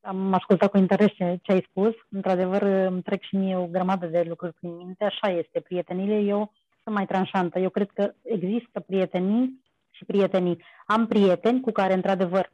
am 0.02 0.34
ascultat 0.34 0.70
cu 0.70 0.78
interes 0.78 1.12
ce, 1.12 1.40
ce 1.42 1.52
ai 1.52 1.68
spus. 1.70 1.94
Într-adevăr, 2.10 2.62
îmi 2.62 3.02
trec 3.02 3.22
și 3.22 3.36
mie 3.36 3.58
o 3.58 3.68
grămadă 3.68 4.06
de 4.06 4.22
lucruri 4.28 4.54
prin 4.54 4.76
minte. 4.76 5.04
Așa 5.04 5.30
este. 5.30 5.60
Prietenile, 5.60 6.20
eu 6.20 6.54
sunt 6.84 6.96
mai 6.96 7.06
tranșantă. 7.06 7.60
Eu 7.60 7.70
cred 7.70 7.92
că 7.92 8.14
există 8.22 8.80
prietenii 8.80 9.64
și 9.92 10.06
prietenii. 10.06 10.64
Am 10.86 11.08
prieteni 11.08 11.62
cu 11.62 11.72
care, 11.72 11.94
într-adevăr, 11.94 12.52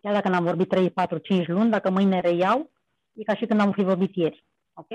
chiar 0.00 0.12
dacă 0.12 0.28
n-am 0.28 0.44
vorbit 0.44 0.68
3, 0.68 0.90
4, 0.90 1.18
5 1.18 1.46
luni, 1.46 1.70
dacă 1.70 1.90
mâine 1.90 2.20
reiau, 2.20 2.70
e 3.12 3.22
ca 3.22 3.34
și 3.34 3.46
când 3.46 3.60
am 3.60 3.72
fi 3.72 3.82
vorbit 3.82 4.16
ieri. 4.16 4.44
Ok? 4.74 4.88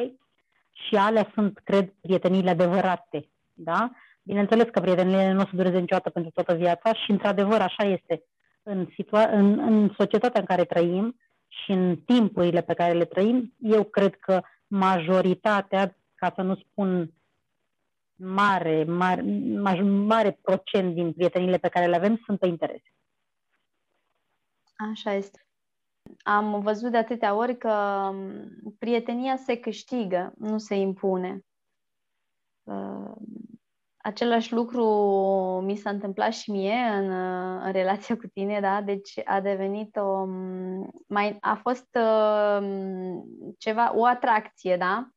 Și 0.71 0.95
alea 0.95 1.32
sunt, 1.34 1.60
cred, 1.63 1.93
prieteniile 2.01 2.49
adevărate. 2.49 3.29
Da? 3.53 3.91
Bineînțeles 4.29 4.67
că 4.71 4.79
prietenile 4.79 5.31
nu 5.31 5.41
o 5.41 5.43
să 5.43 5.55
dureze 5.55 5.79
niciodată 5.79 6.09
pentru 6.09 6.31
toată 6.31 6.53
viața 6.53 6.93
și, 6.93 7.11
într-adevăr, 7.11 7.61
așa 7.61 7.83
este. 7.83 8.23
În, 8.63 8.85
situa- 8.85 9.29
în, 9.31 9.59
în 9.59 9.93
societatea 9.97 10.39
în 10.39 10.45
care 10.45 10.65
trăim 10.65 11.19
și 11.47 11.71
în 11.71 11.97
timpurile 11.97 12.61
pe 12.61 12.73
care 12.73 12.93
le 12.93 13.05
trăim, 13.05 13.53
eu 13.57 13.83
cred 13.83 14.15
că 14.15 14.41
majoritatea, 14.67 15.97
ca 16.15 16.31
să 16.35 16.41
nu 16.41 16.55
spun 16.55 17.13
mare, 18.15 18.83
mare, 18.83 19.21
mare 19.81 20.39
procent 20.41 20.93
din 20.93 21.13
prietenile 21.13 21.57
pe 21.57 21.69
care 21.69 21.85
le 21.85 21.95
avem 21.95 22.21
sunt 22.25 22.39
pe 22.39 22.47
interes. 22.47 22.81
Așa 24.75 25.13
este. 25.13 25.45
Am 26.23 26.61
văzut 26.61 26.91
de 26.91 26.97
atâtea 26.97 27.35
ori 27.35 27.57
că 27.57 28.13
prietenia 28.79 29.35
se 29.35 29.57
câștigă, 29.59 30.33
nu 30.37 30.57
se 30.57 30.75
impune. 30.75 31.43
Uh, 34.09 34.15
Același 34.15 34.53
lucru 34.53 34.85
mi 35.65 35.75
s-a 35.75 35.89
întâmplat 35.89 36.33
și 36.33 36.51
mie 36.51 36.73
în, 36.73 37.09
în 37.63 37.71
relația 37.71 38.17
cu 38.17 38.27
tine, 38.27 38.59
da? 38.59 38.81
Deci 38.81 39.13
a 39.25 39.41
devenit 39.41 39.95
o... 39.95 40.25
Mai, 41.07 41.37
a 41.39 41.55
fost 41.55 41.87
uh, 41.95 42.67
ceva, 43.57 43.97
o 43.97 44.05
atracție, 44.05 44.77
da? 44.77 45.09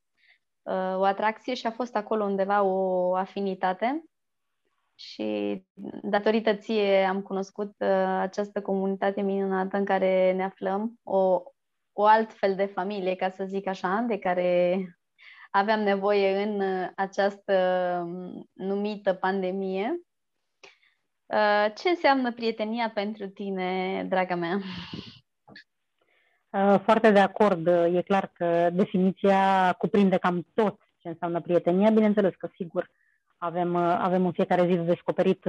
Uh, 0.62 0.98
o 0.98 1.04
atracție 1.04 1.54
și 1.54 1.66
a 1.66 1.70
fost 1.70 1.96
acolo 1.96 2.24
undeva 2.24 2.62
o 2.62 3.14
afinitate 3.14 4.04
și 4.94 5.62
datorită 6.02 6.54
ție 6.54 7.04
am 7.04 7.22
cunoscut 7.22 7.74
uh, 7.78 8.18
această 8.20 8.62
comunitate 8.62 9.20
minunată 9.20 9.76
în 9.76 9.84
care 9.84 10.32
ne 10.32 10.44
aflăm, 10.44 11.00
o, 11.02 11.42
o 11.92 12.04
altfel 12.04 12.54
de 12.54 12.66
familie, 12.66 13.14
ca 13.14 13.28
să 13.28 13.44
zic 13.44 13.66
așa, 13.66 14.04
de 14.08 14.18
care 14.18 14.78
aveam 15.52 15.80
nevoie 15.80 16.42
în 16.42 16.60
uh, 16.60 16.88
această 16.94 17.54
um, 18.04 18.48
numită 18.52 19.12
pandemie. 19.12 20.00
Uh, 21.26 21.66
ce 21.74 21.88
înseamnă 21.88 22.32
prietenia 22.32 22.90
pentru 22.94 23.26
tine, 23.26 24.04
draga 24.08 24.34
mea? 24.34 24.58
Uh, 26.50 26.80
foarte 26.82 27.10
de 27.10 27.20
acord. 27.20 27.66
E 27.66 28.02
clar 28.02 28.30
că 28.32 28.70
definiția 28.72 29.72
cuprinde 29.78 30.16
cam 30.16 30.46
tot 30.54 30.80
ce 30.98 31.08
înseamnă 31.08 31.40
prietenia. 31.40 31.90
Bineînțeles 31.90 32.34
că, 32.34 32.48
sigur, 32.54 32.90
avem, 33.36 33.76
avem 33.76 34.26
în 34.26 34.32
fiecare 34.32 34.66
zi 34.66 34.74
de 34.74 34.82
descoperit 34.82 35.44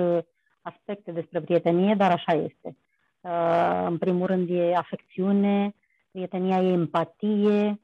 aspecte 0.61 1.11
despre 1.11 1.41
prietenie, 1.41 1.95
dar 1.95 2.11
așa 2.11 2.33
este. 2.33 2.77
În 3.85 3.97
primul 3.97 4.27
rând 4.27 4.49
e 4.49 4.75
afecțiune, 4.75 5.75
prietenia 6.11 6.61
e 6.61 6.71
empatie, 6.71 7.81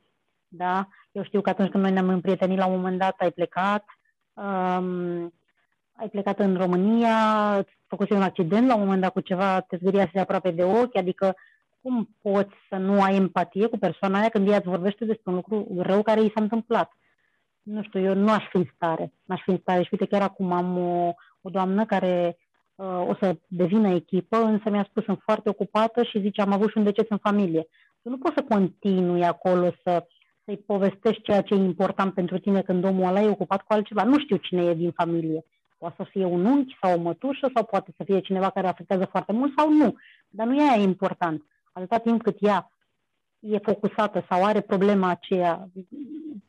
da? 0.47 0.87
Eu 1.11 1.23
știu 1.23 1.41
că 1.41 1.49
atunci 1.49 1.69
când 1.69 1.83
noi 1.83 1.91
ne-am 1.91 2.09
împrietenit 2.09 2.57
la 2.57 2.65
un 2.65 2.75
moment 2.75 2.97
dat, 2.97 3.15
ai 3.19 3.31
plecat, 3.31 3.85
um, 4.33 5.33
ai 5.91 6.09
plecat 6.11 6.39
în 6.39 6.57
România, 6.57 7.15
făcuse 7.87 8.13
un 8.13 8.21
accident 8.21 8.67
la 8.67 8.75
un 8.75 8.81
moment 8.81 9.01
dat 9.01 9.11
cu 9.11 9.19
ceva, 9.19 9.59
te 9.59 9.77
zgâriase 9.77 10.19
aproape 10.19 10.51
de 10.51 10.63
ochi, 10.63 10.97
adică 10.97 11.35
cum 11.81 12.09
poți 12.21 12.53
să 12.69 12.75
nu 12.75 13.01
ai 13.01 13.15
empatie 13.15 13.67
cu 13.67 13.77
persoana 13.77 14.19
aia 14.19 14.29
când 14.29 14.47
ea 14.47 14.57
îți 14.57 14.67
vorbește 14.67 15.05
despre 15.05 15.31
un 15.31 15.35
lucru 15.35 15.67
rău 15.81 16.01
care 16.01 16.21
i 16.21 16.31
s-a 16.35 16.41
întâmplat? 16.41 16.91
Nu 17.61 17.83
știu, 17.83 17.99
eu 17.99 18.13
nu 18.13 18.31
aș 18.31 18.43
fi 18.49 18.57
în 18.57 18.65
stare. 18.75 19.13
N-aș 19.25 19.41
fi 19.41 19.49
în 19.49 19.57
stare. 19.61 19.83
Și 19.83 19.89
uite, 19.91 20.05
chiar 20.05 20.21
acum 20.21 20.51
am 20.51 20.77
o, 20.77 21.13
o 21.41 21.49
doamnă 21.49 21.85
care 21.85 22.37
uh, 22.75 23.05
o 23.07 23.15
să 23.19 23.37
devină 23.47 23.89
echipă, 23.89 24.37
însă 24.37 24.69
mi-a 24.69 24.87
spus, 24.89 25.03
sunt 25.03 25.19
foarte 25.23 25.49
ocupată 25.49 26.03
și 26.03 26.19
zice, 26.19 26.41
am 26.41 26.51
avut 26.51 26.69
și 26.69 26.77
un 26.77 26.83
deces 26.83 27.05
în 27.09 27.17
familie. 27.17 27.67
Tu 28.01 28.09
nu 28.09 28.17
poți 28.17 28.35
să 28.35 28.43
continui 28.43 29.25
acolo 29.25 29.71
să, 29.83 30.07
să-i 30.49 30.63
povestești 30.65 31.21
ceea 31.21 31.41
ce 31.41 31.53
e 31.53 31.57
important 31.57 32.13
pentru 32.13 32.39
tine 32.39 32.61
când 32.61 32.83
omul 32.83 33.07
ăla 33.07 33.21
e 33.21 33.29
ocupat 33.29 33.61
cu 33.61 33.73
altceva. 33.73 34.03
Nu 34.03 34.19
știu 34.19 34.35
cine 34.37 34.63
e 34.63 34.73
din 34.73 34.91
familie. 34.91 35.45
Poate 35.77 35.95
să 35.97 36.03
fie 36.03 36.25
un 36.25 36.45
unchi 36.45 36.77
sau 36.81 36.99
o 36.99 37.01
mătușă 37.01 37.49
sau 37.53 37.63
poate 37.63 37.93
să 37.97 38.03
fie 38.03 38.19
cineva 38.19 38.49
care 38.49 38.67
afectează 38.67 39.05
foarte 39.05 39.31
mult 39.31 39.53
sau 39.57 39.73
nu. 39.73 39.95
Dar 40.29 40.47
nu 40.47 40.55
e 40.55 40.69
aia 40.69 40.81
important. 40.81 41.45
Atâta 41.71 41.97
timp 41.97 42.21
cât 42.21 42.37
ea 42.39 42.71
e 43.39 43.57
focusată 43.57 44.25
sau 44.29 44.45
are 44.45 44.61
problema 44.61 45.09
aceea 45.09 45.69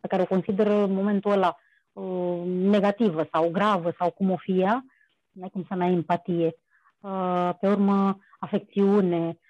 pe 0.00 0.08
care 0.08 0.22
o 0.22 0.26
consideră 0.34 0.72
în 0.72 0.92
momentul 0.92 1.30
ăla 1.30 1.56
uh, 1.92 2.42
negativă 2.46 3.28
sau 3.32 3.50
gravă 3.50 3.94
sau 3.98 4.10
cum 4.10 4.30
o 4.30 4.36
fie 4.36 4.60
ea, 4.60 4.84
nu 5.30 5.42
ai 5.42 5.48
cum 5.48 5.64
să 5.68 5.74
n-ai 5.74 5.92
empatie. 5.92 6.54
Uh, 7.00 7.50
pe 7.60 7.68
urmă, 7.68 8.18
afecțiune, 8.38 9.26
uh, 9.26 9.49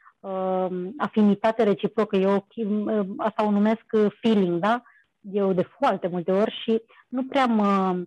afinitate 0.96 1.62
reciprocă, 1.62 2.16
eu 2.16 2.46
asta 3.16 3.46
o 3.46 3.50
numesc 3.50 3.84
feeling, 4.20 4.60
da? 4.60 4.82
Eu 5.20 5.52
de 5.52 5.62
foarte 5.62 6.08
multe 6.08 6.32
ori 6.32 6.60
și 6.62 6.82
nu 7.08 7.24
prea 7.24 7.46
mă, 7.46 8.02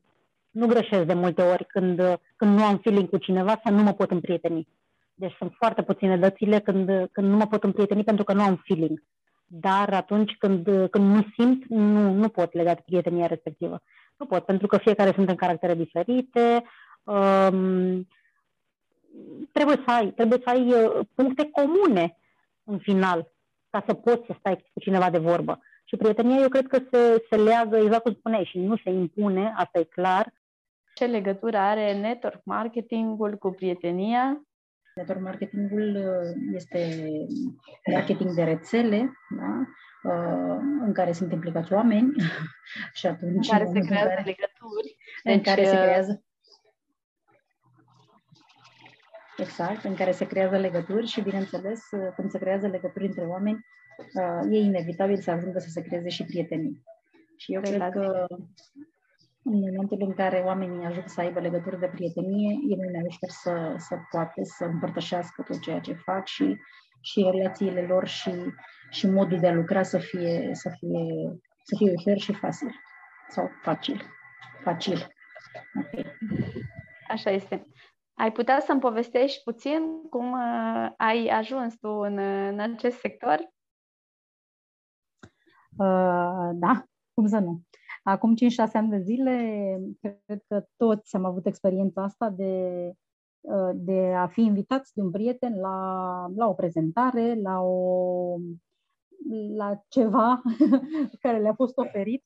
nu 0.52 0.67
greșesc 0.67 1.04
de 1.04 1.13
multe 1.13 1.41
ori 1.41 1.65
când, 1.65 2.19
când 2.36 2.58
nu 2.58 2.63
am 2.63 2.78
feeling 2.78 3.10
cu 3.10 3.17
cineva 3.17 3.62
să 3.65 3.71
nu 3.71 3.84
mă 3.84 3.93
pot 3.93 4.12
împrieteni. 4.12 4.67
Deci 5.13 5.36
sunt 5.38 5.54
foarte 5.58 5.82
puține 5.82 6.17
dățile 6.17 6.60
când, 6.60 7.10
când 7.12 7.28
nu 7.28 7.36
mă 7.36 7.47
pot 7.47 7.63
împrieteni 7.63 8.04
pentru 8.04 8.23
că 8.23 8.34
nu 8.34 8.41
am 8.41 8.62
feeling. 8.65 9.04
Dar 9.45 9.93
atunci 9.93 10.36
când, 10.38 10.63
când 10.89 11.15
nu 11.15 11.26
simt, 11.38 11.65
nu, 11.67 12.12
nu 12.12 12.28
pot 12.28 12.54
lega 12.54 12.73
de 12.73 12.82
prietenia 12.86 13.26
respectivă. 13.26 13.82
Nu 14.17 14.26
pot, 14.26 14.45
pentru 14.45 14.67
că 14.67 14.78
fiecare 14.78 15.12
sunt 15.15 15.30
în 15.30 15.36
caractere 15.36 15.76
diferite. 15.76 16.63
Um, 17.04 18.08
trebuie 19.52 19.76
să 19.86 19.91
ai, 19.91 20.12
trebuie 20.12 20.39
să 20.43 20.49
ai 20.49 20.73
uh, 20.73 21.06
puncte 21.15 21.49
comune 21.52 22.17
în 22.63 22.78
final 22.78 23.32
ca 23.69 23.84
să 23.88 23.93
poți 23.93 24.26
să 24.26 24.36
stai 24.39 24.56
cu 24.73 24.80
cineva 24.80 25.10
de 25.10 25.17
vorbă. 25.17 25.60
Și 25.86 25.95
prietenia, 25.95 26.41
eu 26.41 26.49
cred 26.49 26.67
că 26.67 26.78
se, 26.91 27.26
se 27.30 27.36
leagă, 27.36 27.78
exact 27.78 28.04
cum 28.04 28.13
spuneai, 28.13 28.43
și 28.43 28.60
nu 28.60 28.78
se 28.78 28.89
impune, 28.89 29.54
asta 29.56 29.80
e 29.80 29.84
clar. 29.84 30.34
Ce 30.93 31.06
legătură 31.06 31.58
are 31.58 31.99
network 31.99 32.43
marketingul 32.43 33.36
cu 33.38 33.49
prietenia? 33.52 34.41
Network 34.95 35.21
marketingul 35.21 35.95
uh, 35.95 36.54
este 36.54 37.08
marketing 37.91 38.34
de 38.34 38.43
rețele, 38.43 39.12
da? 39.38 39.65
Uh, 40.12 40.58
în 40.86 40.93
care 40.93 41.12
sunt 41.12 41.32
implicați 41.32 41.73
oameni 41.73 42.13
și 42.99 43.08
atunci... 43.08 43.47
În 43.52 43.58
care 43.58 43.65
se 43.65 43.80
creează 43.80 44.10
care, 44.10 44.23
legături. 44.26 44.95
Deci, 45.23 45.36
în 45.36 45.41
care 45.41 45.63
se 45.65 45.76
uh, 45.76 45.82
creează 45.82 46.22
Exact, 49.38 49.84
în 49.84 49.96
care 49.96 50.12
se 50.12 50.28
creează 50.28 50.58
legături 50.58 51.08
și, 51.08 51.22
bineînțeles, 51.22 51.80
când 52.15 52.30
se 52.30 52.38
creează 52.38 52.67
legături 52.67 53.06
între 53.06 53.24
oameni, 53.24 53.65
e 54.50 54.58
inevitabil 54.58 55.17
să 55.17 55.32
ajungă 55.32 55.60
să 55.60 55.69
se 55.69 55.82
creeze 55.82 56.10
și 56.10 56.26
prietenii. 56.26 56.84
Și 57.38 57.54
eu 57.54 57.62
cred 57.62 57.89
că 57.91 58.26
în 59.43 59.60
momentul 59.60 59.98
în 60.00 60.13
care 60.13 60.38
oamenii 60.46 60.86
ajung 60.86 61.08
să 61.08 61.22
aibă 61.22 61.39
legături 61.39 61.80
de 61.80 61.88
prietenie, 61.88 62.52
e 62.69 62.76
mult 62.76 62.91
mai 62.93 63.04
ușor 63.06 63.30
să, 63.30 63.76
să 63.78 63.98
poate 64.12 64.43
să 64.43 64.63
împărtășească 64.63 65.41
tot 65.41 65.62
ceea 65.62 65.80
ce 65.80 65.93
fac 65.93 66.28
și, 66.28 66.58
și 67.02 67.30
relațiile 67.32 67.82
lor 67.82 68.08
și, 68.08 68.32
și 68.89 69.10
modul 69.10 69.39
de 69.39 69.48
a 69.48 69.54
lucra 69.54 69.84
să 69.84 69.98
fie, 69.98 70.50
să 70.52 70.69
fie, 70.69 71.39
să 71.63 71.76
fie 71.78 71.93
ușor 71.96 72.17
și 72.17 72.34
facil. 72.34 72.76
Sau 73.30 73.50
facil. 73.62 74.02
Facil. 74.63 75.08
Okay. 75.80 76.06
Așa 77.08 77.30
este. 77.30 77.67
Ai 78.13 78.32
putea 78.32 78.60
să-mi 78.60 78.80
povestești 78.80 79.43
puțin 79.43 80.10
cum 80.10 80.32
uh, 80.32 80.91
ai 80.97 81.28
ajuns 81.28 81.78
tu 81.78 81.89
în, 81.89 82.17
în 82.17 82.60
acest 82.60 82.97
sector? 82.97 83.52
Uh, 85.78 86.49
da, 86.54 86.84
cum 87.13 87.28
să 87.28 87.39
nu. 87.39 87.62
Acum 88.04 88.36
5-6 88.36 88.71
ani 88.73 88.89
de 88.89 88.99
zile, 88.99 89.36
cred 89.99 90.41
că 90.47 90.65
toți 90.76 91.15
am 91.15 91.26
avut 91.26 91.45
experiența 91.45 92.04
asta 92.04 92.30
de, 92.30 92.91
uh, 93.41 93.71
de 93.73 94.13
a 94.15 94.28
fi 94.28 94.41
invitați 94.41 94.93
de 94.93 95.02
un 95.02 95.12
prieten 95.12 95.60
la, 95.60 96.28
la 96.36 96.47
o 96.47 96.54
prezentare, 96.54 97.36
la, 97.41 97.62
o, 97.62 98.38
la 99.56 99.82
ceva 99.88 100.41
care 101.21 101.39
le-a 101.39 101.54
fost 101.54 101.78
oferit. 101.78 102.23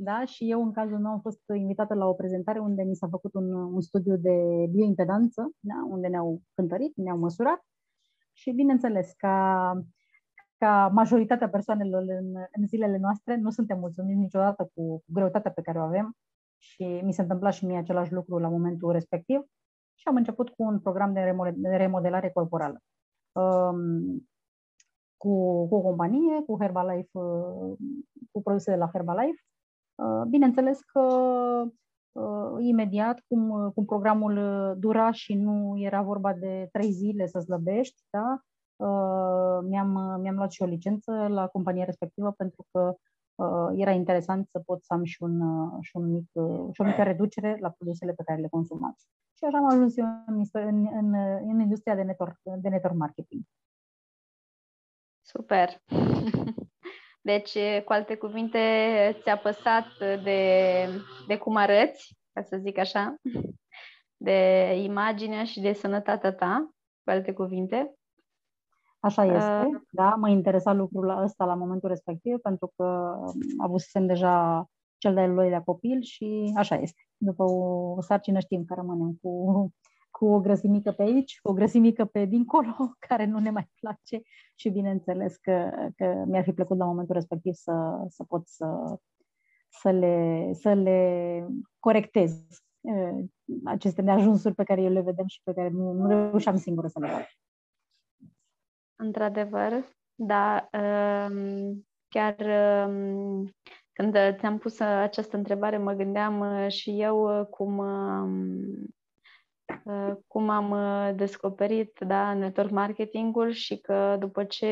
Da? 0.00 0.24
Și 0.24 0.50
eu, 0.50 0.62
în 0.62 0.72
cazul 0.72 0.98
meu, 0.98 1.10
am 1.10 1.20
fost 1.20 1.42
invitată 1.54 1.94
la 1.94 2.06
o 2.06 2.14
prezentare 2.14 2.58
unde 2.58 2.82
mi 2.82 2.96
s-a 2.96 3.08
făcut 3.08 3.34
un, 3.34 3.52
un 3.52 3.80
studiu 3.80 4.16
de 4.16 4.66
bioimpedanță, 4.70 5.50
da? 5.60 5.74
unde 5.88 6.08
ne-au 6.08 6.42
cântărit, 6.54 6.96
ne-au 6.96 7.18
măsurat 7.18 7.60
și, 8.32 8.50
bineînțeles, 8.50 9.12
ca 9.16 9.72
ca 10.58 10.88
majoritatea 10.92 11.48
persoanelor 11.48 12.02
în, 12.02 12.34
în 12.52 12.66
zilele 12.66 12.96
noastre, 12.96 13.36
nu 13.36 13.50
suntem 13.50 13.78
mulțumiți 13.78 14.18
niciodată 14.18 14.70
cu 14.74 15.02
greutatea 15.06 15.50
pe 15.50 15.62
care 15.62 15.78
o 15.78 15.82
avem 15.82 16.16
și 16.58 17.00
mi 17.04 17.12
se 17.12 17.22
întâmpla 17.22 17.50
și 17.50 17.66
mie 17.66 17.78
același 17.78 18.12
lucru 18.12 18.38
la 18.38 18.48
momentul 18.48 18.92
respectiv 18.92 19.40
și 19.94 20.08
am 20.08 20.16
început 20.16 20.48
cu 20.48 20.62
un 20.62 20.80
program 20.80 21.12
de 21.12 21.34
remodelare 21.76 22.30
corporală. 22.30 22.78
Um, 23.32 24.28
cu, 25.16 25.66
cu 25.68 25.74
o 25.74 25.80
companie, 25.80 26.42
cu 26.46 26.56
Herbalife, 26.60 27.18
uh, 27.18 27.76
cu 28.32 28.42
produse 28.42 28.70
de 28.70 28.76
la 28.76 28.88
Herbalife. 28.92 29.42
Uh, 29.98 30.22
bineînțeles 30.28 30.80
că 30.80 31.00
uh, 32.12 32.56
imediat, 32.58 33.20
cum, 33.28 33.70
cum 33.74 33.84
programul 33.84 34.34
dura 34.78 35.10
și 35.10 35.34
nu 35.34 35.74
era 35.78 36.02
vorba 36.02 36.32
de 36.32 36.68
trei 36.72 36.90
zile 36.90 37.26
să 37.26 37.38
slăbești, 37.38 38.02
da? 38.10 38.42
Uh, 38.78 39.58
mi-am, 39.62 40.20
mi-am 40.20 40.34
luat 40.34 40.50
și 40.50 40.62
o 40.62 40.66
licență 40.66 41.12
la 41.12 41.46
compania 41.46 41.84
respectivă 41.84 42.32
pentru 42.32 42.66
că 42.70 42.94
uh, 43.34 43.68
era 43.74 43.90
interesant 43.90 44.48
să 44.48 44.58
pot 44.58 44.84
să 44.84 44.92
am 44.92 45.04
și, 45.04 45.22
un, 45.22 45.40
uh, 45.40 45.78
și, 45.80 45.96
un 45.96 46.10
mic, 46.10 46.30
și 46.72 46.80
o 46.80 46.84
mică 46.84 47.02
reducere 47.02 47.56
la 47.60 47.70
produsele 47.70 48.12
pe 48.12 48.22
care 48.22 48.40
le 48.40 48.48
consumam. 48.48 48.94
Și 49.36 49.44
așa 49.44 49.58
am 49.58 49.70
ajuns 49.70 49.96
eu 49.96 50.06
în, 50.26 50.44
în, 50.52 50.88
în, 50.92 51.14
în 51.48 51.60
industria 51.60 51.94
de 51.94 52.02
network, 52.02 52.40
de 52.42 52.68
network 52.68 52.96
marketing. 52.96 53.42
Super! 55.20 55.68
Deci, 57.20 57.58
cu 57.84 57.92
alte 57.92 58.16
cuvinte, 58.16 58.58
ți-a 59.22 59.36
păsat 59.36 59.86
de, 60.22 60.84
de 61.26 61.36
cum 61.36 61.56
arăți, 61.56 62.16
ca 62.32 62.42
să 62.42 62.56
zic 62.56 62.78
așa, 62.78 63.14
de 64.16 64.70
imaginea 64.82 65.44
și 65.44 65.60
de 65.60 65.72
sănătatea 65.72 66.32
ta, 66.32 66.70
cu 67.04 67.10
alte 67.10 67.32
cuvinte. 67.32 67.92
Așa 69.00 69.24
este, 69.24 69.66
uh, 69.66 69.80
da, 69.90 70.14
mă 70.14 70.28
interesa 70.28 70.72
lucrul 70.72 71.08
ăsta 71.22 71.44
la 71.44 71.54
momentul 71.54 71.88
respectiv 71.88 72.38
pentru 72.38 72.72
că 72.76 73.16
avusem 73.58 74.06
deja 74.06 74.66
cel 74.96 75.14
de-al 75.14 75.34
doilea 75.34 75.62
copil 75.62 76.02
și 76.02 76.52
așa 76.56 76.74
este. 76.74 77.02
După 77.16 77.42
o 77.42 78.00
sarcină 78.00 78.38
știm 78.38 78.64
că 78.64 78.74
rămânem 78.74 79.18
cu, 79.22 79.72
cu 80.18 80.26
o 80.26 80.40
grăsimică 80.40 80.92
pe 80.92 81.02
aici, 81.02 81.40
cu 81.40 81.48
o 81.48 81.52
grăsimică 81.52 82.04
pe 82.04 82.24
dincolo, 82.24 82.74
care 83.08 83.24
nu 83.24 83.38
ne 83.38 83.50
mai 83.50 83.70
place 83.80 84.22
și 84.54 84.70
bineînțeles 84.70 85.36
că, 85.36 85.70
că 85.96 86.24
mi-ar 86.26 86.42
fi 86.42 86.52
plăcut 86.52 86.78
la 86.78 86.84
momentul 86.84 87.14
respectiv 87.14 87.52
să, 87.52 88.04
să 88.08 88.24
pot 88.24 88.48
să, 88.48 88.98
să, 89.68 89.90
le, 89.90 90.48
să 90.52 90.72
le 90.72 91.46
corectez 91.78 92.32
uh, 92.80 93.24
aceste 93.64 94.02
neajunsuri 94.02 94.54
pe 94.54 94.64
care 94.64 94.82
eu 94.82 94.92
le 94.92 95.00
vedem 95.00 95.26
și 95.26 95.40
pe 95.42 95.52
care 95.52 95.68
nu, 95.68 95.92
nu 95.92 96.08
reușeam 96.08 96.56
singură 96.56 96.86
să 96.86 96.98
le 96.98 97.08
fac. 97.08 97.26
Într-adevăr, 98.96 99.84
da. 100.14 100.68
Um, 100.72 101.86
chiar 102.08 102.36
um, 102.88 103.54
când 103.92 104.16
ți-am 104.38 104.58
pus 104.58 104.80
această 104.80 105.36
întrebare, 105.36 105.78
mă 105.78 105.92
gândeam 105.92 106.40
uh, 106.40 106.70
și 106.70 107.00
eu 107.00 107.40
uh, 107.40 107.46
cum, 107.46 107.78
um, 107.78 108.50
uh, 108.60 108.88
cum 110.26 110.48
am 110.48 110.76
descoperit 111.16 111.98
da, 112.06 112.34
network 112.34 112.70
marketingul 112.70 113.50
și 113.50 113.76
că 113.76 114.16
după 114.18 114.44
ce 114.44 114.66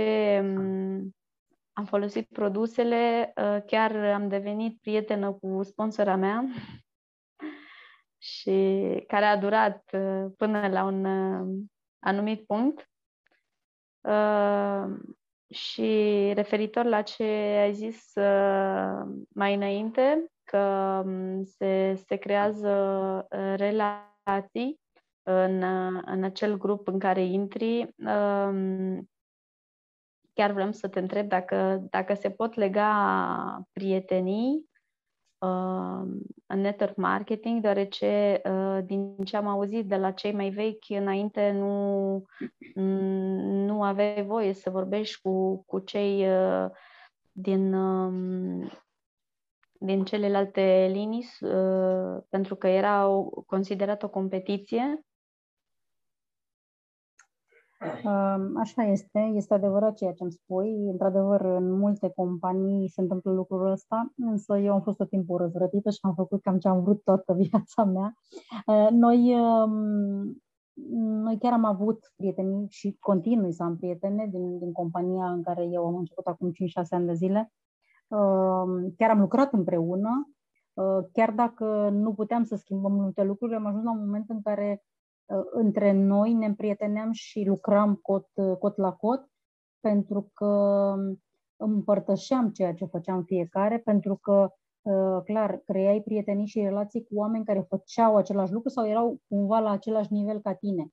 am 1.72 1.84
folosit 1.84 2.28
produsele, 2.28 3.32
chiar 3.66 3.96
am 3.96 4.28
devenit 4.28 4.80
prietenă 4.80 5.32
cu 5.32 5.62
sponsora 5.62 6.16
mea 6.16 6.44
și 8.18 8.84
care 9.06 9.24
a 9.24 9.36
durat 9.36 9.90
până 10.36 10.68
la 10.68 10.84
un 10.84 11.06
anumit 11.98 12.46
punct. 12.46 12.90
Și 15.48 16.32
referitor 16.34 16.84
la 16.84 17.02
ce 17.02 17.24
ai 17.60 17.74
zis 17.74 18.12
uh, 18.14 19.02
mai 19.28 19.54
înainte, 19.54 20.30
că 20.44 21.02
um, 21.04 21.44
se, 21.44 21.94
se 22.06 22.16
creează 22.16 22.70
uh, 23.30 23.54
relații 23.56 24.80
în, 25.28 25.62
în 26.04 26.22
acel 26.22 26.58
grup 26.58 26.88
în 26.88 26.98
care 26.98 27.24
intri, 27.24 27.94
um, 27.96 29.08
chiar 30.32 30.52
vrem 30.52 30.70
să 30.70 30.88
te 30.88 30.98
întreb 30.98 31.28
dacă, 31.28 31.86
dacă 31.90 32.14
se 32.14 32.30
pot 32.30 32.54
lega 32.54 33.66
prietenii 33.72 34.68
uh, 35.38 36.02
în 36.46 36.60
network 36.60 36.96
marketing, 36.96 37.60
deoarece 37.60 38.40
uh, 38.44 38.78
din 38.84 39.16
ce 39.16 39.36
am 39.36 39.46
auzit 39.46 39.88
de 39.88 39.96
la 39.96 40.10
cei 40.10 40.32
mai 40.32 40.50
vechi 40.50 40.88
înainte 40.88 41.50
nu, 41.50 42.24
nu 43.66 43.82
aveai 43.82 44.24
voie 44.24 44.52
să 44.52 44.70
vorbești 44.70 45.20
cu, 45.20 45.64
cu 45.66 45.78
cei 45.78 46.28
uh, 46.28 46.70
din, 47.32 47.74
uh, 47.74 48.72
din 49.72 50.04
celelalte 50.04 50.88
linii 50.90 51.26
uh, 51.40 52.22
pentru 52.28 52.56
că 52.56 52.66
era 52.66 53.08
o, 53.08 53.24
considerat 53.46 54.02
o 54.02 54.08
competiție 54.08 55.00
Așa 58.56 58.82
este, 58.82 59.18
este 59.34 59.54
adevărat 59.54 59.94
ceea 59.94 60.12
ce 60.12 60.22
îmi 60.22 60.32
spui. 60.32 60.88
Într-adevăr, 60.90 61.40
în 61.40 61.70
multe 61.70 62.12
companii 62.14 62.88
se 62.88 63.00
întâmplă 63.00 63.32
lucrul 63.32 63.70
ăsta, 63.70 64.12
însă 64.16 64.58
eu 64.58 64.72
am 64.72 64.80
fost 64.80 64.96
tot 64.96 65.08
timpul 65.08 65.38
răzvrătită 65.38 65.90
și 65.90 65.98
am 66.02 66.14
făcut 66.14 66.42
cam 66.42 66.58
ce 66.58 66.68
am 66.68 66.82
vrut 66.82 67.02
toată 67.02 67.32
viața 67.42 67.84
mea. 67.84 68.14
Noi, 68.90 69.34
noi 70.98 71.38
chiar 71.38 71.52
am 71.52 71.64
avut 71.64 72.12
prieteni 72.16 72.66
și 72.68 72.96
continui 73.00 73.52
să 73.52 73.62
am 73.62 73.76
prietene 73.76 74.26
din, 74.30 74.58
din 74.58 74.72
compania 74.72 75.30
în 75.30 75.42
care 75.42 75.64
eu 75.64 75.86
am 75.86 75.96
început 75.96 76.26
acum 76.26 76.50
5-6 76.50 76.52
ani 76.90 77.06
de 77.06 77.14
zile. 77.14 77.52
Chiar 78.96 79.10
am 79.10 79.20
lucrat 79.20 79.52
împreună, 79.52 80.30
chiar 81.12 81.30
dacă 81.30 81.88
nu 81.92 82.12
puteam 82.14 82.44
să 82.44 82.56
schimbăm 82.56 82.92
multe 82.92 83.22
lucruri, 83.22 83.54
am 83.54 83.66
ajuns 83.66 83.84
la 83.84 83.90
un 83.90 83.98
moment 83.98 84.24
în 84.28 84.42
care 84.42 84.80
Uh, 84.80 84.95
între 85.52 85.92
noi 85.92 86.32
ne 86.32 86.46
împrieteneam 86.46 87.12
și 87.12 87.44
lucram 87.46 87.94
cot, 87.94 88.28
uh, 88.34 88.56
cot 88.56 88.76
la 88.76 88.92
cot 88.92 89.30
pentru 89.80 90.30
că 90.34 90.94
împărtășeam 91.56 92.50
ceea 92.50 92.74
ce 92.74 92.84
făceam 92.84 93.22
fiecare, 93.22 93.78
pentru 93.78 94.16
că, 94.16 94.48
uh, 94.82 95.22
clar, 95.24 95.56
creai 95.64 96.00
prietenii 96.00 96.46
și 96.46 96.60
relații 96.60 97.06
cu 97.06 97.16
oameni 97.16 97.44
care 97.44 97.66
făceau 97.68 98.16
același 98.16 98.52
lucru 98.52 98.68
sau 98.68 98.86
erau 98.86 99.20
cumva 99.28 99.58
la 99.58 99.70
același 99.70 100.12
nivel 100.12 100.40
ca 100.40 100.54
tine. 100.54 100.88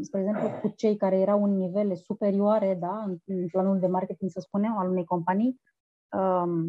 Spre 0.00 0.20
exemplu, 0.20 0.48
cu 0.62 0.72
cei 0.76 0.96
care 0.96 1.18
erau 1.18 1.44
în 1.44 1.56
nivele 1.56 1.94
superioare, 1.94 2.76
da, 2.80 3.04
în 3.26 3.48
planul 3.48 3.78
de 3.78 3.86
marketing, 3.86 4.30
să 4.30 4.40
spunem, 4.40 4.76
al 4.76 4.90
unei 4.90 5.04
companii, 5.04 5.60
um, 6.16 6.66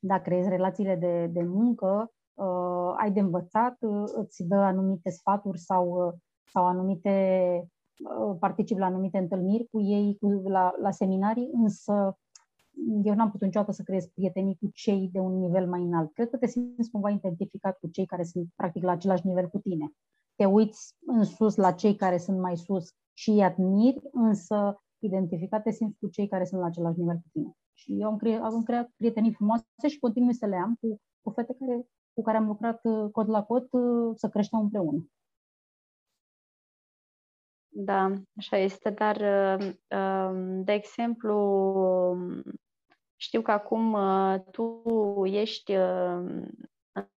da, 0.00 0.20
creezi 0.20 0.48
relațiile 0.48 0.96
de, 0.96 1.26
de 1.26 1.42
muncă, 1.42 2.12
uh, 2.38 2.94
ai 2.96 3.12
de 3.12 3.20
învățat, 3.20 3.76
uh, 3.80 4.02
îți 4.14 4.44
dă 4.44 4.56
anumite 4.56 5.10
sfaturi 5.10 5.58
sau, 5.58 6.06
uh, 6.06 6.12
sau 6.52 6.66
anumite, 6.66 7.14
uh, 8.20 8.36
particip 8.40 8.78
la 8.78 8.86
anumite 8.86 9.18
întâlniri 9.18 9.68
cu 9.70 9.80
ei, 9.80 10.16
cu, 10.20 10.28
la, 10.28 10.74
la 10.80 10.90
seminarii, 10.90 11.50
însă 11.52 12.18
eu 13.02 13.14
n-am 13.14 13.30
putut 13.30 13.46
niciodată 13.46 13.72
să 13.72 13.82
creez 13.82 14.06
prietenii 14.06 14.56
cu 14.60 14.68
cei 14.72 15.08
de 15.12 15.18
un 15.18 15.38
nivel 15.38 15.68
mai 15.68 15.82
înalt. 15.82 16.12
Cred 16.12 16.30
că 16.30 16.36
te 16.36 16.46
simți 16.46 16.90
cumva 16.90 17.10
identificat 17.10 17.78
cu 17.78 17.88
cei 17.88 18.06
care 18.06 18.22
sunt 18.22 18.48
practic 18.56 18.82
la 18.82 18.90
același 18.90 19.26
nivel 19.26 19.48
cu 19.48 19.58
tine. 19.58 19.92
Te 20.36 20.44
uiți 20.44 20.94
în 21.06 21.24
sus 21.24 21.56
la 21.56 21.72
cei 21.72 21.96
care 21.96 22.18
sunt 22.18 22.40
mai 22.40 22.56
sus 22.56 22.94
și 23.12 23.30
îi 23.30 23.42
admiri, 23.42 24.00
însă 24.12 24.82
identificat 24.98 25.62
te 25.62 25.70
simți 25.70 25.98
cu 25.98 26.08
cei 26.08 26.28
care 26.28 26.44
sunt 26.44 26.60
la 26.60 26.66
același 26.66 26.98
nivel 26.98 27.14
cu 27.16 27.28
tine. 27.32 27.52
Și 27.72 28.00
eu 28.00 28.08
am 28.08 28.16
creat, 28.16 28.42
am 28.42 28.62
creat 28.62 28.90
prietenii 28.96 29.32
frumoase 29.32 29.88
și 29.88 29.98
continui 29.98 30.34
să 30.34 30.46
le 30.46 30.56
am 30.56 30.76
cu, 30.80 31.00
cu 31.22 31.30
fete 31.30 31.54
care 31.58 31.86
cu 32.18 32.24
care 32.24 32.36
am 32.36 32.46
lucrat 32.46 32.80
uh, 32.82 33.10
cod 33.12 33.28
la 33.28 33.42
cod 33.42 33.68
uh, 33.70 34.14
să 34.16 34.28
creștem 34.28 34.58
împreună. 34.58 35.10
Da, 37.68 38.12
așa 38.36 38.56
este, 38.56 38.90
dar, 38.90 39.16
uh, 39.16 39.72
um, 39.98 40.62
de 40.64 40.72
exemplu, 40.72 41.36
știu 43.16 43.42
că 43.42 43.50
acum 43.50 43.96
tu 44.50 44.82
ești 45.24 45.72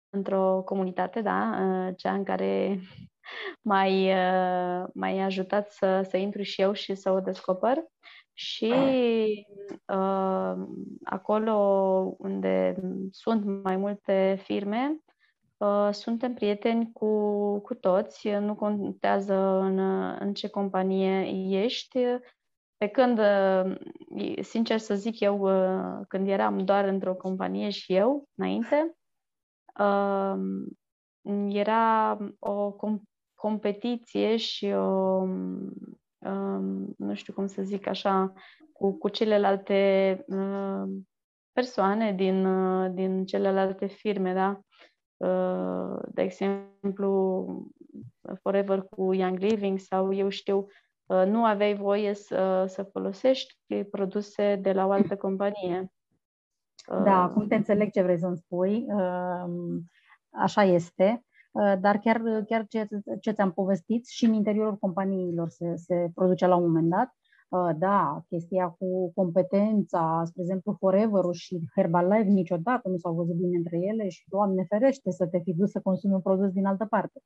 într-o 0.09 0.61
comunitate, 0.65 1.21
da, 1.21 1.59
cea 1.95 2.13
în 2.13 2.23
care 2.23 2.79
mai, 3.61 4.13
mai 4.93 5.19
ajutat 5.19 5.71
să, 5.71 6.07
să 6.09 6.17
intru 6.17 6.41
și 6.41 6.61
eu 6.61 6.73
și 6.73 6.95
să 6.95 7.11
o 7.11 7.19
descoper. 7.19 7.83
Și 8.33 8.73
uh, 9.85 10.53
acolo 11.03 11.55
unde 12.17 12.75
sunt 13.11 13.63
mai 13.63 13.75
multe 13.75 14.39
firme, 14.43 14.97
uh, 15.57 15.89
suntem 15.91 16.33
prieteni 16.33 16.91
cu, 16.93 17.09
cu 17.59 17.73
toți, 17.73 18.29
nu 18.29 18.55
contează 18.55 19.35
în, 19.35 19.79
în 20.19 20.33
ce 20.33 20.47
companie 20.47 21.21
ești. 21.63 21.99
Pe 22.77 22.87
când, 22.87 23.19
uh, 23.19 23.75
sincer 24.41 24.77
să 24.77 24.95
zic 24.95 25.19
eu, 25.19 25.39
uh, 25.39 26.05
când 26.07 26.27
eram 26.27 26.65
doar 26.65 26.85
într-o 26.85 27.15
companie 27.15 27.69
și 27.69 27.93
eu, 27.93 28.29
înainte, 28.35 28.95
uh, 29.79 30.35
era 31.47 32.17
o 32.39 32.75
com- 32.75 33.10
competiție 33.41 34.37
și 34.37 34.65
o 34.65 35.25
nu 36.97 37.13
știu 37.13 37.33
cum 37.33 37.47
să 37.47 37.61
zic 37.61 37.87
așa, 37.87 38.33
cu, 38.73 38.97
cu 38.97 39.09
celelalte 39.09 40.25
persoane 41.51 42.13
din, 42.13 42.47
din 42.93 43.25
celelalte 43.25 43.85
firme, 43.85 44.33
da? 44.33 44.59
De 46.11 46.21
exemplu, 46.21 47.45
Forever 48.41 48.81
cu 48.81 49.13
Young 49.13 49.37
Living 49.37 49.79
sau 49.79 50.13
eu 50.13 50.29
știu, 50.29 50.67
nu 51.05 51.45
aveai 51.45 51.75
voie 51.75 52.13
să, 52.13 52.65
să 52.67 52.83
folosești 52.83 53.83
produse 53.91 54.55
de 54.55 54.73
la 54.73 54.85
o 54.85 54.91
altă 54.91 55.17
companie. 55.17 55.91
Da, 57.03 57.21
acum 57.21 57.47
te 57.47 57.55
înțeleg 57.55 57.91
ce 57.91 58.01
vrei 58.01 58.19
să-mi 58.19 58.37
spui. 58.37 58.85
Așa 60.29 60.63
este. 60.63 61.25
Uh, 61.51 61.73
dar 61.79 61.97
chiar, 61.97 62.21
chiar 62.47 62.67
ce, 62.67 62.87
ce 63.19 63.31
ți-am 63.31 63.51
povestit 63.51 64.07
și 64.07 64.25
în 64.25 64.33
interiorul 64.33 64.77
companiilor 64.77 65.49
se, 65.49 65.75
se 65.75 66.11
produce 66.13 66.45
la 66.47 66.55
un 66.55 66.63
moment 66.63 66.89
dat. 66.89 67.15
Uh, 67.49 67.69
da, 67.77 68.23
chestia 68.27 68.69
cu 68.69 69.11
competența, 69.15 70.21
spre 70.25 70.41
exemplu 70.41 70.75
Forever 70.79 71.23
și 71.31 71.59
Herbalife 71.75 72.29
niciodată 72.29 72.89
nu 72.89 72.97
s-au 72.97 73.13
văzut 73.13 73.35
bine 73.35 73.57
între 73.57 73.77
ele 73.77 74.09
și, 74.09 74.23
Doamne 74.29 74.65
ferește, 74.69 75.11
să 75.11 75.27
te 75.27 75.39
fi 75.39 75.53
dus 75.53 75.71
să 75.71 75.79
consumi 75.79 76.13
un 76.13 76.21
produs 76.21 76.51
din 76.51 76.65
altă 76.65 76.85
parte. 76.85 77.21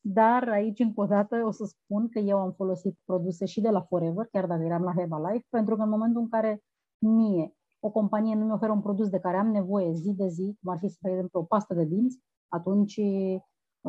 Dar 0.00 0.48
aici, 0.48 0.78
încă 0.78 1.00
o 1.00 1.06
dată, 1.06 1.42
o 1.46 1.50
să 1.50 1.64
spun 1.64 2.08
că 2.08 2.18
eu 2.18 2.38
am 2.38 2.52
folosit 2.52 2.98
produse 3.04 3.44
și 3.44 3.60
de 3.60 3.68
la 3.68 3.80
Forever, 3.80 4.26
chiar 4.32 4.46
dacă 4.46 4.62
eram 4.62 4.82
la 4.82 4.92
Herbalife, 4.96 5.46
pentru 5.50 5.76
că 5.76 5.82
în 5.82 5.88
momentul 5.88 6.20
în 6.20 6.28
care 6.28 6.62
mie 6.98 7.54
o 7.80 7.90
companie 7.90 8.34
nu 8.34 8.44
mi 8.44 8.52
oferă 8.52 8.72
un 8.72 8.80
produs 8.80 9.08
de 9.08 9.18
care 9.18 9.36
am 9.36 9.50
nevoie 9.50 9.92
zi 9.92 10.12
de 10.12 10.28
zi, 10.28 10.56
cum 10.62 10.72
ar 10.72 10.78
fi, 10.78 10.88
spre 10.88 11.10
exemplu, 11.10 11.40
o 11.40 11.44
pastă 11.44 11.74
de 11.74 11.84
dinți, 11.84 12.18
atunci 12.48 13.00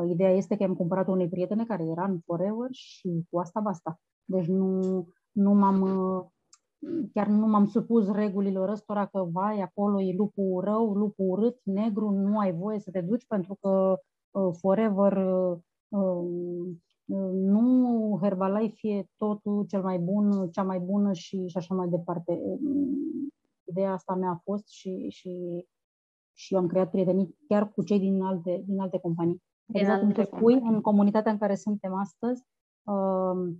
Ideea 0.09 0.31
este 0.31 0.57
că 0.57 0.63
am 0.63 0.75
cumpărat 0.75 1.07
unei 1.07 1.29
prietene 1.29 1.65
care 1.65 1.83
era 1.83 2.03
în 2.03 2.19
Forever 2.19 2.67
și 2.71 3.25
cu 3.29 3.39
asta 3.39 3.59
basta. 3.59 3.99
Deci 4.25 4.47
nu, 4.47 5.07
nu 5.31 5.53
m-am, 5.53 5.81
chiar 7.13 7.27
nu 7.27 7.47
m-am 7.47 7.65
supus 7.65 8.11
regulilor 8.11 8.69
ăstora 8.69 9.05
că, 9.05 9.27
vai, 9.31 9.61
acolo 9.61 10.01
e 10.01 10.15
lupul 10.15 10.61
rău, 10.63 10.93
lupul 10.93 11.29
urât, 11.29 11.59
negru, 11.63 12.09
nu 12.09 12.39
ai 12.39 12.53
voie 12.53 12.79
să 12.79 12.91
te 12.91 13.01
duci 13.01 13.25
pentru 13.27 13.57
că 13.61 13.99
uh, 14.31 14.55
Forever 14.59 15.17
uh, 15.17 15.57
uh, 15.89 16.71
nu 17.31 18.17
Herbalife 18.21 18.87
e 18.87 19.07
totul 19.15 19.65
cel 19.65 19.81
mai 19.81 19.99
bun, 19.99 20.49
cea 20.51 20.63
mai 20.63 20.79
bună 20.79 21.13
și, 21.13 21.47
și 21.47 21.57
așa 21.57 21.75
mai 21.75 21.87
departe. 21.87 22.41
Ideea 23.63 23.91
asta 23.91 24.15
mea 24.15 24.29
a 24.29 24.41
fost 24.43 24.67
și, 24.67 25.09
și, 25.09 25.65
și 26.33 26.53
eu 26.53 26.59
am 26.59 26.67
creat 26.67 26.89
prietenii 26.89 27.35
chiar 27.47 27.71
cu 27.71 27.83
cei 27.83 27.99
din 27.99 28.21
alte, 28.21 28.63
din 28.67 28.79
alte 28.79 28.99
companii. 28.99 29.43
Exact 29.71 29.99
cum 29.99 30.11
tu 30.11 30.23
spui, 30.23 30.53
în 30.53 30.81
comunitatea 30.81 31.31
în 31.31 31.37
care 31.37 31.55
suntem 31.55 31.93
astăzi, 31.93 32.43
uh, 32.83 33.53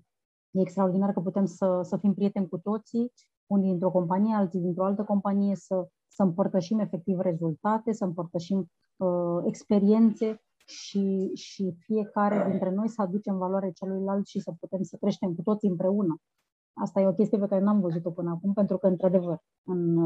e 0.52 0.62
extraordinar 0.62 1.14
că 1.14 1.20
putem 1.20 1.46
să, 1.46 1.80
să 1.84 1.98
fim 1.98 2.14
prieteni 2.14 2.50
cu 2.50 2.58
toții, 2.58 3.12
unii 3.46 3.70
dintr-o 3.70 3.92
companie, 3.92 4.36
alții 4.36 4.60
dintr-o 4.60 4.86
altă 4.86 5.04
companie, 5.04 5.56
să, 5.56 5.88
să 6.08 6.24
împărtășim 6.24 6.80
efectiv 6.80 7.20
rezultate, 7.20 7.92
să 7.92 8.06
împărtășim 8.06 8.72
uh, 8.98 9.42
experiențe 9.44 10.42
și, 10.66 11.32
și 11.34 11.76
fiecare 11.80 12.50
dintre 12.50 12.72
noi 12.72 12.90
să 12.90 13.02
aducem 13.02 13.38
valoare 13.38 13.72
celuilalt 13.72 14.26
și 14.26 14.40
să 14.40 14.52
putem 14.60 14.82
să 14.82 14.98
creștem 14.98 15.34
cu 15.34 15.42
toții 15.42 15.70
împreună. 15.70 16.16
Asta 16.74 17.02
e 17.02 17.08
o 17.08 17.14
chestie 17.14 17.38
pe 17.38 17.48
care 17.48 17.62
n-am 17.62 17.80
văzut-o 17.80 18.12
până 18.12 18.30
acum, 18.30 18.54
pentru 18.54 18.78
că, 18.78 18.88
într-adevăr, 18.88 19.38
în, 19.64 19.98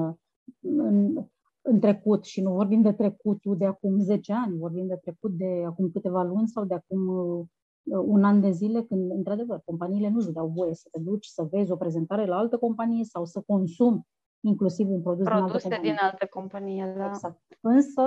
în, 1.75 1.81
în 1.83 1.91
trecut 1.91 2.23
și 2.23 2.41
nu 2.41 2.51
vorbim 2.51 2.81
de 2.81 2.91
trecutul 2.91 3.57
de 3.57 3.65
acum 3.65 3.99
10 3.99 4.33
ani, 4.33 4.57
vorbim 4.57 4.87
de 4.87 4.95
trecut 5.01 5.31
de 5.31 5.63
acum 5.65 5.89
câteva 5.89 6.23
luni 6.23 6.47
sau 6.47 6.65
de 6.65 6.73
acum 6.73 6.99
un 7.83 8.23
an 8.23 8.41
de 8.41 8.51
zile 8.51 8.81
când, 8.81 9.11
într-adevăr, 9.11 9.61
companiile 9.65 10.09
nu-și 10.09 10.31
dau 10.31 10.47
voie 10.47 10.73
să 10.73 10.87
te 10.91 10.99
duci 10.99 11.25
să 11.25 11.47
vezi 11.51 11.71
o 11.71 11.75
prezentare 11.75 12.25
la 12.25 12.37
altă 12.37 12.57
companie 12.57 13.03
sau 13.03 13.25
să 13.25 13.43
consumi 13.47 14.07
inclusiv 14.45 14.89
un 14.89 15.01
produs 15.01 15.25
Produse 15.25 15.47
din 15.47 15.53
altă 15.53 15.67
companie. 15.67 15.91
din 15.91 15.97
altă 16.01 16.25
companie, 16.25 16.93
da. 16.97 17.05
Exact. 17.05 17.41
Însă, 17.61 18.01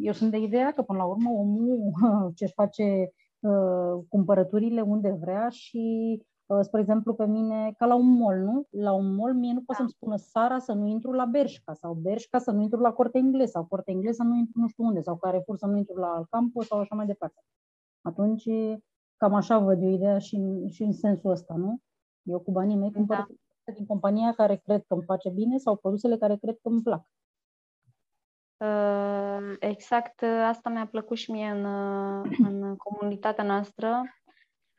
eu 0.00 0.12
sunt 0.12 0.30
de 0.30 0.38
ideea 0.38 0.72
că, 0.72 0.82
până 0.82 0.98
la 0.98 1.04
urmă, 1.04 1.30
omul 1.30 1.92
ce-și 2.36 2.52
face 2.52 3.12
uh, 3.40 4.04
cumpărăturile 4.08 4.80
unde 4.80 5.16
vrea 5.20 5.48
și, 5.48 6.16
uh, 6.20 6.26
spre 6.60 6.80
exemplu, 6.80 7.14
pe 7.14 7.26
mine, 7.26 7.74
ca 7.78 7.86
la 7.86 7.94
un 7.94 8.12
mall, 8.18 8.38
nu? 8.38 8.66
La 8.70 8.92
un 8.92 9.14
mall, 9.14 9.34
mie 9.34 9.52
nu 9.52 9.62
poate 9.62 9.72
Da. 9.72 9.74
să-mi 9.76 9.88
spună 9.88 10.16
Sara 10.16 10.58
să 10.58 10.72
nu 10.72 10.86
intru 10.86 11.12
la 11.12 11.24
Bershka 11.24 11.72
sau 11.74 11.94
Bershka 11.94 12.38
să 12.38 12.50
nu 12.50 12.60
intru 12.62 12.80
la 12.80 12.92
Corte 12.92 13.18
Inglés 13.18 13.50
sau 13.50 13.64
Corte 13.64 13.90
Inglés 13.90 14.16
să 14.16 14.22
nu 14.22 14.34
intru 14.36 14.60
nu 14.60 14.68
știu 14.68 14.84
unde 14.84 15.00
sau 15.00 15.16
Carrefour 15.16 15.56
să 15.56 15.66
nu 15.66 15.76
intru 15.76 15.96
la 15.96 16.06
Alcampo 16.14 16.62
sau 16.62 16.78
așa 16.78 16.94
mai 16.94 17.06
departe. 17.06 17.40
Atunci, 18.02 18.44
cam 19.16 19.34
așa 19.34 19.58
văd 19.58 19.82
eu 19.82 19.88
ideea 19.88 20.18
și 20.18 20.34
în, 20.34 20.68
și 20.68 20.82
în 20.82 20.92
sensul 20.92 21.30
ăsta, 21.30 21.54
nu? 21.54 21.78
Eu 22.22 22.38
cu 22.40 22.50
banii 22.50 22.76
mei 22.76 22.92
cumpăr 22.92 23.16
Da. 23.16 23.22
produse 23.24 23.72
din 23.76 23.86
compania 23.86 24.32
care 24.32 24.56
cred 24.56 24.84
că 24.86 24.94
îmi 24.94 25.02
face 25.04 25.30
bine 25.30 25.56
sau 25.56 25.76
produsele 25.76 26.16
care 26.16 26.36
cred 26.36 26.58
că 26.62 26.68
îmi 26.68 26.82
plac. 26.82 27.04
Uh, 28.56 29.56
Exact 29.58 30.20
uh, 30.20 30.44
asta 30.48 30.70
mi-a 30.70 30.86
plăcut 30.86 31.16
și 31.16 31.30
mie 31.30 31.48
în, 31.48 31.64
uh, 31.64 32.36
în 32.38 32.76
comunitatea 32.76 33.44
noastră. 33.44 34.02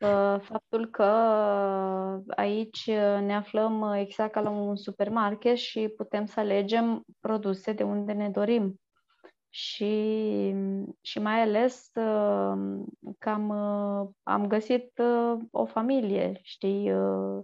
Uh, 0.00 0.40
Faptul 0.40 0.86
că 0.90 1.04
uh, 1.04 2.34
aici 2.36 2.84
uh, 2.86 3.18
ne 3.20 3.34
aflăm 3.34 3.80
uh, 3.80 3.98
exact 4.00 4.32
ca 4.32 4.40
la 4.40 4.50
un 4.50 4.76
supermarket 4.76 5.56
și 5.56 5.88
putem 5.88 6.26
să 6.26 6.40
alegem 6.40 7.04
produse 7.20 7.72
de 7.72 7.82
unde 7.82 8.12
ne 8.12 8.30
dorim. 8.30 8.80
Și, 9.48 10.54
și 11.00 11.18
mai 11.18 11.40
ales 11.40 11.90
uh, 11.94 12.84
că 13.18 13.28
am, 13.28 13.48
uh, 13.48 14.08
am 14.22 14.46
găsit 14.46 14.98
uh, 14.98 15.38
o 15.50 15.64
familie, 15.64 16.38
știi, 16.42 16.92
uh, 16.92 17.42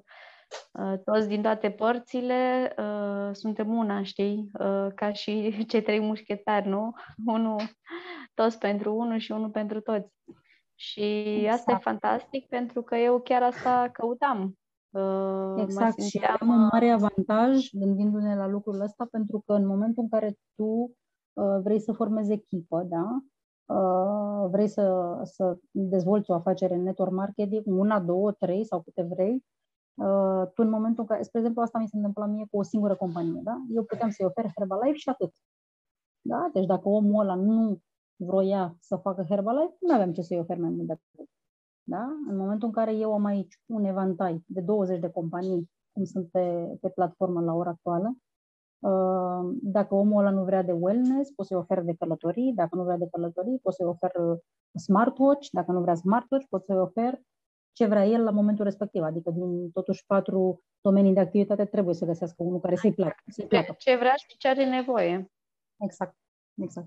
uh, 0.72 0.98
toți 1.04 1.28
din 1.28 1.42
toate 1.42 1.70
părțile 1.70 2.72
uh, 2.78 3.30
suntem 3.32 3.76
una, 3.76 4.02
știi, 4.02 4.50
uh, 4.58 4.86
ca 4.94 5.12
și 5.12 5.64
cei 5.68 5.82
trei 5.82 6.00
mușchetari, 6.00 6.68
nu? 6.68 6.92
Unul, 7.26 7.60
toți 8.34 8.58
pentru 8.58 8.94
unul 8.94 9.18
și 9.18 9.32
unul 9.32 9.50
pentru 9.50 9.80
toți. 9.80 10.08
Și 10.82 11.00
asta 11.50 11.70
e 11.70 11.74
Exact. 11.74 11.82
fantastic 11.82 12.48
pentru 12.48 12.82
că 12.82 12.96
eu 12.96 13.20
chiar 13.20 13.42
asta 13.42 13.88
căutam. 13.92 14.58
Uh, 14.90 15.54
mă 15.54 15.60
Exact, 15.60 16.00
și 16.00 16.08
simțeam, 16.08 16.34
avem 16.34 16.48
un 16.48 16.68
mare 16.72 16.90
avantaj 16.90 17.68
gândindu-ne 17.72 18.36
la 18.36 18.46
lucrul 18.46 18.80
ăsta, 18.80 19.06
pentru 19.10 19.42
că 19.46 19.52
în 19.52 19.66
momentul 19.66 20.02
în 20.02 20.08
care 20.08 20.38
tu 20.54 20.64
uh, 21.32 21.58
vrei 21.62 21.80
să 21.80 21.92
formezi 21.92 22.32
echipă, 22.32 22.82
da? 22.82 23.06
Uh, 23.74 24.48
vrei 24.50 24.68
să, 24.68 25.18
să 25.22 25.58
dezvolți 25.70 26.30
o 26.30 26.34
afacere 26.34 26.74
în 26.74 26.82
network 26.82 27.12
marketing, 27.12 27.62
una, 27.66 28.00
două, 28.00 28.32
trei 28.32 28.64
sau 28.64 28.80
câte 28.80 29.02
vrei, 29.02 29.44
uh, 29.94 30.46
tu 30.54 30.62
în 30.62 30.70
momentul 30.70 31.02
în 31.02 31.06
care, 31.06 31.22
spre 31.22 31.38
exemplu, 31.38 31.62
asta 31.62 31.78
mi 31.78 31.88
se 31.88 31.96
întâmplă 31.96 32.26
mie 32.26 32.46
cu 32.50 32.58
o 32.58 32.62
singură 32.62 32.94
companie, 32.94 33.40
da? 33.42 33.62
Eu 33.74 33.84
puteam 33.84 34.10
să-i 34.10 34.26
ofer 34.26 34.50
Herbalife 34.56 34.96
și 34.96 35.08
atât. 35.08 35.32
Da? 36.20 36.50
Deci 36.52 36.66
dacă 36.66 36.88
omul 36.88 37.20
ăla 37.20 37.34
nu 37.34 37.80
vroia 38.16 38.76
să 38.80 38.96
facă 38.96 39.24
Herbalife, 39.28 39.76
nu 39.80 39.94
aveam 39.94 40.12
ce 40.12 40.22
să-i 40.22 40.38
ofer 40.38 40.58
mai 40.58 40.70
mult 40.70 40.86
de 40.86 40.92
atât. 40.92 41.28
Da? 41.82 42.02
În 42.28 42.36
momentul 42.36 42.68
în 42.68 42.74
care 42.74 42.94
eu 42.94 43.12
am 43.12 43.24
aici 43.24 43.60
un 43.66 43.84
evantai 43.84 44.44
de 44.46 44.60
20 44.60 45.00
de 45.00 45.10
companii, 45.10 45.70
cum 45.92 46.04
sunt 46.04 46.30
pe, 46.30 46.76
pe 46.80 46.88
platformă 46.88 47.40
la 47.40 47.52
ora 47.52 47.70
actuală, 47.70 48.16
uh, 48.78 49.56
dacă 49.62 49.94
omul 49.94 50.18
ăla 50.18 50.30
nu 50.30 50.44
vrea 50.44 50.62
de 50.62 50.72
wellness, 50.72 51.30
pot 51.30 51.46
să-i 51.46 51.56
ofer 51.56 51.82
de 51.82 51.94
călătorii, 51.98 52.52
dacă 52.54 52.76
nu 52.76 52.82
vrea 52.82 52.96
de 52.96 53.08
călătorii, 53.10 53.58
pot 53.58 53.74
să-i 53.74 53.86
ofer 53.86 54.10
uh, 54.14 54.38
smartwatch, 54.74 55.48
dacă 55.50 55.72
nu 55.72 55.80
vrea 55.80 55.94
smartwatch, 55.94 56.46
pot 56.48 56.64
să-i 56.64 56.78
ofer 56.78 57.20
ce 57.72 57.86
vrea 57.86 58.06
el 58.06 58.24
la 58.24 58.30
momentul 58.30 58.64
respectiv. 58.64 59.02
Adică 59.02 59.30
din 59.30 59.70
totuși 59.70 60.06
patru 60.06 60.62
domenii 60.80 61.12
de 61.14 61.20
activitate 61.20 61.64
trebuie 61.64 61.94
să 61.94 62.04
găsească 62.04 62.42
unul 62.42 62.60
care 62.60 62.76
să-i 62.76 62.94
placă. 62.94 63.22
Să-i 63.26 63.46
placă. 63.46 63.74
ce, 63.78 63.90
ce 63.90 63.96
vrea 63.96 64.14
și 64.16 64.36
ce 64.36 64.48
are 64.48 64.68
nevoie. 64.68 65.30
Exact. 65.76 66.16
Exact. 66.54 66.80